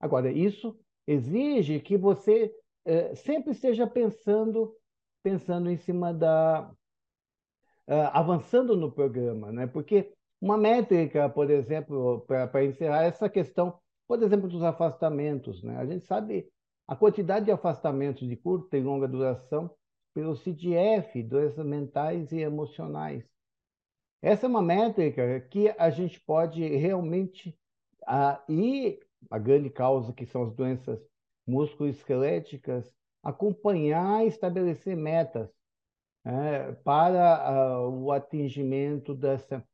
Agora, 0.00 0.30
isso 0.32 0.76
exige 1.06 1.78
que 1.80 1.96
você 1.96 2.52
eh, 2.84 3.14
sempre 3.14 3.52
esteja 3.52 3.86
pensando 3.86 4.76
pensando 5.22 5.70
em 5.70 5.76
cima 5.76 6.12
da 6.12 6.68
uh, 7.88 8.10
avançando 8.12 8.76
no 8.76 8.90
programa, 8.90 9.52
né? 9.52 9.66
Porque 9.66 10.12
uma 10.40 10.56
métrica, 10.58 11.28
por 11.28 11.50
exemplo, 11.50 12.22
para 12.26 12.64
encerrar 12.64 13.04
essa 13.04 13.28
questão, 13.28 13.78
por 14.08 14.20
exemplo, 14.22 14.48
dos 14.48 14.62
afastamentos, 14.62 15.62
né? 15.62 15.76
A 15.76 15.86
gente 15.86 16.04
sabe 16.04 16.50
a 16.86 16.96
quantidade 16.96 17.46
de 17.46 17.50
afastamentos 17.52 18.28
de 18.28 18.36
curta 18.36 18.76
e 18.76 18.82
longa 18.82 19.08
duração 19.08 19.70
pelo 20.14 20.36
CDF, 20.36 21.22
doenças 21.22 21.64
mentais 21.64 22.32
e 22.32 22.40
emocionais. 22.40 23.24
Essa 24.20 24.46
é 24.46 24.48
uma 24.48 24.62
métrica 24.62 25.40
que 25.50 25.74
a 25.78 25.90
gente 25.90 26.20
pode 26.20 26.62
realmente 26.62 27.58
ah, 28.06 28.42
e 28.48 29.00
a 29.30 29.38
grande 29.38 29.70
causa 29.70 30.12
que 30.12 30.26
são 30.26 30.44
as 30.44 30.54
doenças 30.54 31.00
musculoesqueléticas 31.46 32.92
acompanhar 33.22 34.24
e 34.24 34.28
estabelecer 34.28 34.96
metas 34.96 35.50
é, 36.24 36.72
para 36.84 37.36
ah, 37.36 37.88
o 37.88 38.12
atingimento 38.12 39.14
dessa 39.14 39.64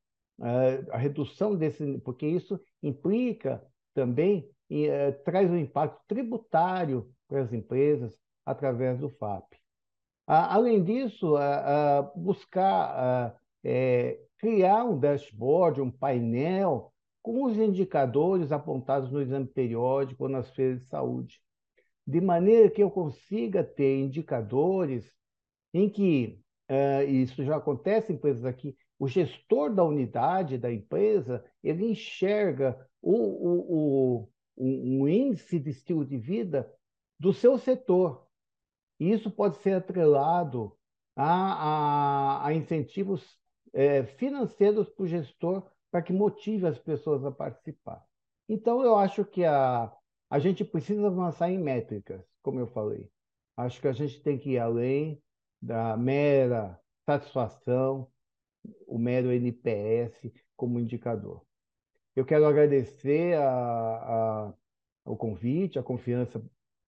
ah, 0.40 0.94
a 0.94 0.98
redução 0.98 1.56
desse 1.56 1.98
porque 1.98 2.26
isso 2.26 2.60
implica 2.82 3.62
também 3.94 4.48
e, 4.68 4.86
eh, 4.86 5.12
traz 5.12 5.50
um 5.50 5.56
impacto 5.56 6.00
tributário 6.06 7.10
para 7.26 7.42
as 7.42 7.52
empresas 7.52 8.18
através 8.44 8.98
do 8.98 9.08
FAP. 9.08 9.54
Além 10.26 10.84
disso, 10.84 11.36
buscar 12.14 13.34
é, 13.64 14.18
criar 14.38 14.84
um 14.84 14.98
dashboard, 14.98 15.80
um 15.80 15.90
painel 15.90 16.92
com 17.22 17.44
os 17.44 17.56
indicadores 17.56 18.52
apontados 18.52 19.10
no 19.10 19.20
exame 19.20 19.46
periódico 19.46 20.24
ou 20.24 20.28
nas 20.28 20.50
feiras 20.54 20.80
de 20.80 20.86
saúde, 20.86 21.40
de 22.06 22.20
maneira 22.20 22.70
que 22.70 22.82
eu 22.82 22.90
consiga 22.90 23.62
ter 23.62 23.98
indicadores 23.98 25.12
em 25.74 25.90
que, 25.90 26.40
isso 27.08 27.44
já 27.44 27.56
acontece 27.56 28.12
em 28.12 28.16
empresas 28.16 28.44
aqui, 28.44 28.76
o 28.98 29.06
gestor 29.06 29.74
da 29.74 29.84
unidade 29.84 30.58
da 30.58 30.72
empresa, 30.72 31.44
ele 31.62 31.90
enxerga 31.90 32.78
o, 33.00 33.12
o, 33.12 34.22
o, 34.22 34.28
um 34.58 35.08
índice 35.08 35.58
de 35.58 35.70
estilo 35.70 36.04
de 36.04 36.16
vida 36.16 36.72
do 37.18 37.32
seu 37.32 37.58
setor, 37.58 38.26
e 38.98 39.12
isso 39.12 39.30
pode 39.30 39.56
ser 39.58 39.74
atrelado 39.74 40.76
a, 41.16 42.42
a, 42.42 42.46
a 42.46 42.54
incentivos 42.54 43.38
é, 43.72 44.04
financeiros 44.04 44.88
para 44.88 45.04
o 45.04 45.06
gestor 45.06 45.70
para 45.90 46.02
que 46.02 46.12
motive 46.12 46.66
as 46.66 46.78
pessoas 46.78 47.24
a 47.24 47.30
participar. 47.30 48.04
Então, 48.48 48.82
eu 48.82 48.96
acho 48.96 49.24
que 49.24 49.44
a, 49.44 49.92
a 50.30 50.38
gente 50.38 50.64
precisa 50.64 51.06
avançar 51.06 51.50
em 51.50 51.58
métricas, 51.58 52.24
como 52.42 52.60
eu 52.60 52.66
falei. 52.66 53.10
Acho 53.56 53.80
que 53.80 53.88
a 53.88 53.92
gente 53.92 54.22
tem 54.22 54.38
que 54.38 54.50
ir 54.50 54.58
além 54.58 55.22
da 55.60 55.96
mera 55.96 56.78
satisfação, 57.04 58.10
o 58.86 58.98
mero 58.98 59.32
NPS 59.32 60.30
como 60.56 60.78
indicador. 60.78 61.42
Eu 62.18 62.24
quero 62.24 62.46
agradecer 62.46 63.36
a, 63.36 63.48
a, 63.48 64.54
o 65.04 65.16
convite, 65.16 65.78
a 65.78 65.84
confiança 65.84 66.44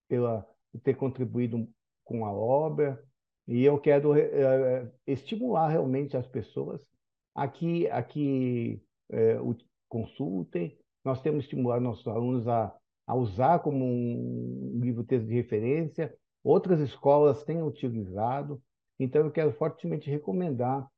pela 0.09 0.45
ter 0.83 0.97
contribuído 0.97 1.69
com 2.05 2.27
a 2.27 2.33
obra, 2.33 3.01
e 3.47 3.63
eu 3.63 3.79
quero 3.79 4.13
é, 4.19 4.91
estimular 5.07 5.69
realmente 5.69 6.17
as 6.17 6.27
pessoas 6.27 6.85
a 7.33 7.47
que, 7.47 7.89
a 7.91 8.03
que 8.03 8.83
é, 9.09 9.41
o 9.41 9.55
consultem. 9.89 10.77
Nós 11.05 11.23
temos 11.23 11.45
estimulado 11.45 11.81
nossos 11.81 12.09
alunos 12.09 12.49
a, 12.49 12.77
a 13.07 13.15
usar 13.15 13.61
como 13.61 13.85
um 13.85 14.81
livro 14.83 15.05
texto 15.05 15.29
de 15.29 15.35
referência. 15.35 16.13
Outras 16.43 16.81
escolas 16.81 17.45
têm 17.45 17.63
utilizado. 17.63 18.61
Então, 18.99 19.27
eu 19.27 19.31
quero 19.31 19.53
fortemente 19.53 20.11
recomendar 20.11 20.89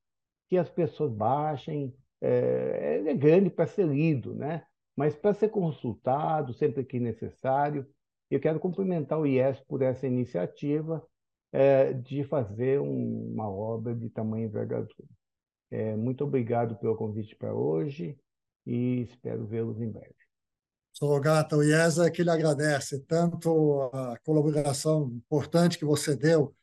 que 0.48 0.56
as 0.56 0.70
pessoas 0.70 1.12
baixem. 1.12 1.94
É, 2.22 3.02
é 3.04 3.14
grande 3.14 3.50
para 3.50 3.66
ser 3.66 3.86
lido, 3.86 4.34
né? 4.34 4.64
mas 4.96 5.14
para 5.14 5.34
ser 5.34 5.48
consultado 5.48 6.52
sempre 6.54 6.84
que 6.84 7.00
necessário. 7.00 7.86
Eu 8.30 8.40
quero 8.40 8.60
cumprimentar 8.60 9.18
o 9.18 9.26
IES 9.26 9.60
por 9.60 9.82
essa 9.82 10.06
iniciativa 10.06 11.04
é, 11.52 11.92
de 11.92 12.24
fazer 12.24 12.80
um, 12.80 13.32
uma 13.32 13.50
obra 13.50 13.94
de 13.94 14.08
tamanho 14.08 14.46
envergadura. 14.46 15.08
É, 15.70 15.96
muito 15.96 16.24
obrigado 16.24 16.76
pelo 16.76 16.96
convite 16.96 17.34
para 17.36 17.54
hoje 17.54 18.18
e 18.66 19.02
espero 19.02 19.46
vê-los 19.46 19.80
em 19.80 19.90
breve. 19.90 20.14
Sou 20.92 21.18
Gata, 21.20 21.56
o 21.56 21.64
IESA 21.64 22.06
é 22.06 22.10
que 22.10 22.22
lhe 22.22 22.30
agradece 22.30 23.00
tanto 23.00 23.90
a 23.92 24.18
colaboração 24.24 25.10
importante 25.10 25.78
que 25.78 25.84
você 25.84 26.14
deu 26.14 26.54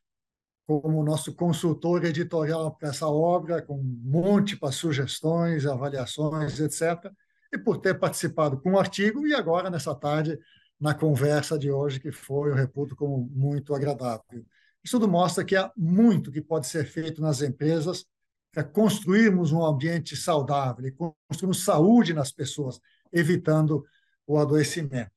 como 0.70 1.04
nosso 1.04 1.34
consultor 1.34 2.06
editorial 2.06 2.76
para 2.76 2.90
essa 2.90 3.08
obra, 3.08 3.60
com 3.60 3.82
múltiplas 3.82 4.76
sugestões, 4.76 5.66
avaliações, 5.66 6.60
etc., 6.60 7.12
e 7.52 7.58
por 7.58 7.80
ter 7.80 7.98
participado 7.98 8.62
com 8.62 8.74
o 8.74 8.80
artigo 8.80 9.26
e 9.26 9.34
agora, 9.34 9.72
nessa 9.72 9.96
tarde, 9.96 10.38
na 10.80 10.94
conversa 10.94 11.58
de 11.58 11.72
hoje, 11.72 12.00
que 12.00 12.12
foi, 12.12 12.52
eu 12.52 12.54
reputo, 12.54 12.96
como 12.96 13.28
muito 13.34 13.74
agradável. 13.74 14.46
Isso 14.84 15.00
tudo 15.00 15.08
mostra 15.08 15.44
que 15.44 15.56
há 15.56 15.72
muito 15.76 16.32
que 16.32 16.40
pode 16.40 16.68
ser 16.68 16.86
feito 16.86 17.20
nas 17.20 17.42
empresas 17.42 18.06
para 18.52 18.64
construirmos 18.64 19.52
um 19.52 19.66
ambiente 19.66 20.16
saudável 20.16 20.86
e 20.86 20.92
construirmos 21.28 21.64
saúde 21.64 22.14
nas 22.14 22.32
pessoas, 22.32 22.80
evitando 23.12 23.84
o 24.28 24.38
adoecimento. 24.38 25.12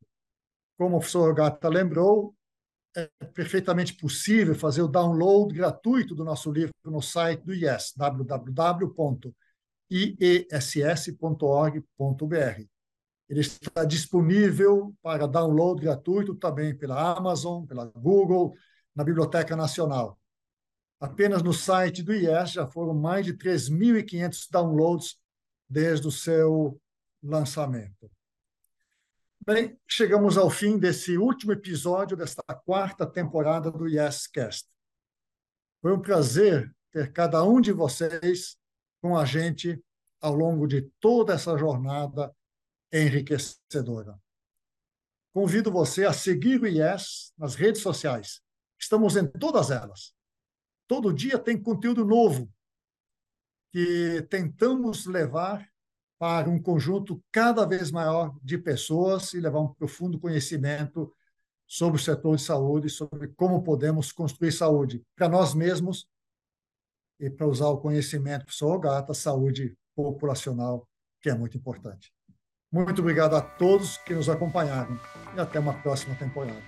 Como 0.78 0.96
o 0.96 0.98
professor 0.98 1.34
Gata 1.34 1.68
lembrou, 1.68 2.34
é 2.94 3.08
perfeitamente 3.32 3.94
possível 3.94 4.54
fazer 4.54 4.82
o 4.82 4.88
download 4.88 5.54
gratuito 5.54 6.14
do 6.14 6.24
nosso 6.24 6.52
livro 6.52 6.74
no 6.84 7.00
site 7.00 7.42
do 7.42 7.54
IES, 7.54 7.94
www.iess.org.br. 7.96 9.52
Ele 13.28 13.40
está 13.40 13.84
disponível 13.84 14.94
para 15.02 15.26
download 15.26 15.80
gratuito 15.80 16.34
também 16.34 16.76
pela 16.76 17.16
Amazon, 17.16 17.64
pela 17.64 17.86
Google, 17.86 18.54
na 18.94 19.02
Biblioteca 19.02 19.56
Nacional. 19.56 20.18
Apenas 21.00 21.42
no 21.42 21.52
site 21.52 22.02
do 22.02 22.12
IES 22.12 22.52
já 22.52 22.66
foram 22.66 22.94
mais 22.94 23.24
de 23.24 23.34
3.500 23.34 24.48
downloads 24.50 25.16
desde 25.68 26.06
o 26.06 26.12
seu 26.12 26.78
lançamento. 27.22 28.10
Bem, 29.44 29.78
chegamos 29.88 30.38
ao 30.38 30.48
fim 30.48 30.78
desse 30.78 31.18
último 31.18 31.52
episódio 31.52 32.16
desta 32.16 32.42
quarta 32.64 33.04
temporada 33.04 33.70
do 33.70 33.88
YesCast. 33.88 34.68
Foi 35.80 35.92
um 35.92 36.00
prazer 36.00 36.72
ter 36.92 37.12
cada 37.12 37.42
um 37.42 37.60
de 37.60 37.72
vocês 37.72 38.56
com 39.00 39.16
a 39.16 39.24
gente 39.24 39.82
ao 40.20 40.34
longo 40.34 40.66
de 40.66 40.82
toda 41.00 41.34
essa 41.34 41.58
jornada 41.58 42.34
enriquecedora. 42.92 44.16
Convido 45.34 45.72
você 45.72 46.04
a 46.04 46.12
seguir 46.12 46.60
o 46.62 46.66
IES 46.66 47.32
nas 47.36 47.54
redes 47.54 47.82
sociais 47.82 48.42
Estamos 48.82 49.14
em 49.14 49.24
todas 49.28 49.70
elas. 49.70 50.12
Todo 50.88 51.14
dia 51.14 51.38
tem 51.38 51.62
conteúdo 51.62 52.04
novo 52.04 52.52
que 53.70 54.26
tentamos 54.28 55.06
levar 55.06 55.71
para 56.22 56.48
um 56.48 56.56
conjunto 56.56 57.20
cada 57.32 57.66
vez 57.66 57.90
maior 57.90 58.32
de 58.44 58.56
pessoas 58.56 59.34
e 59.34 59.40
levar 59.40 59.58
um 59.58 59.74
profundo 59.74 60.20
conhecimento 60.20 61.12
sobre 61.66 61.98
o 61.98 62.00
setor 62.00 62.36
de 62.36 62.42
saúde, 62.42 62.88
sobre 62.90 63.26
como 63.26 63.64
podemos 63.64 64.12
construir 64.12 64.52
saúde 64.52 65.02
para 65.16 65.28
nós 65.28 65.52
mesmos 65.52 66.06
e 67.18 67.28
para 67.28 67.48
usar 67.48 67.70
o 67.70 67.78
conhecimento 67.78 68.46
gata 68.80 69.12
saúde 69.12 69.76
populacional, 69.96 70.88
que 71.20 71.28
é 71.28 71.34
muito 71.34 71.56
importante. 71.56 72.12
Muito 72.70 73.00
obrigado 73.00 73.34
a 73.34 73.40
todos 73.40 73.96
que 73.98 74.14
nos 74.14 74.28
acompanharam 74.28 74.96
e 75.36 75.40
até 75.40 75.58
uma 75.58 75.74
próxima 75.82 76.14
temporada. 76.14 76.62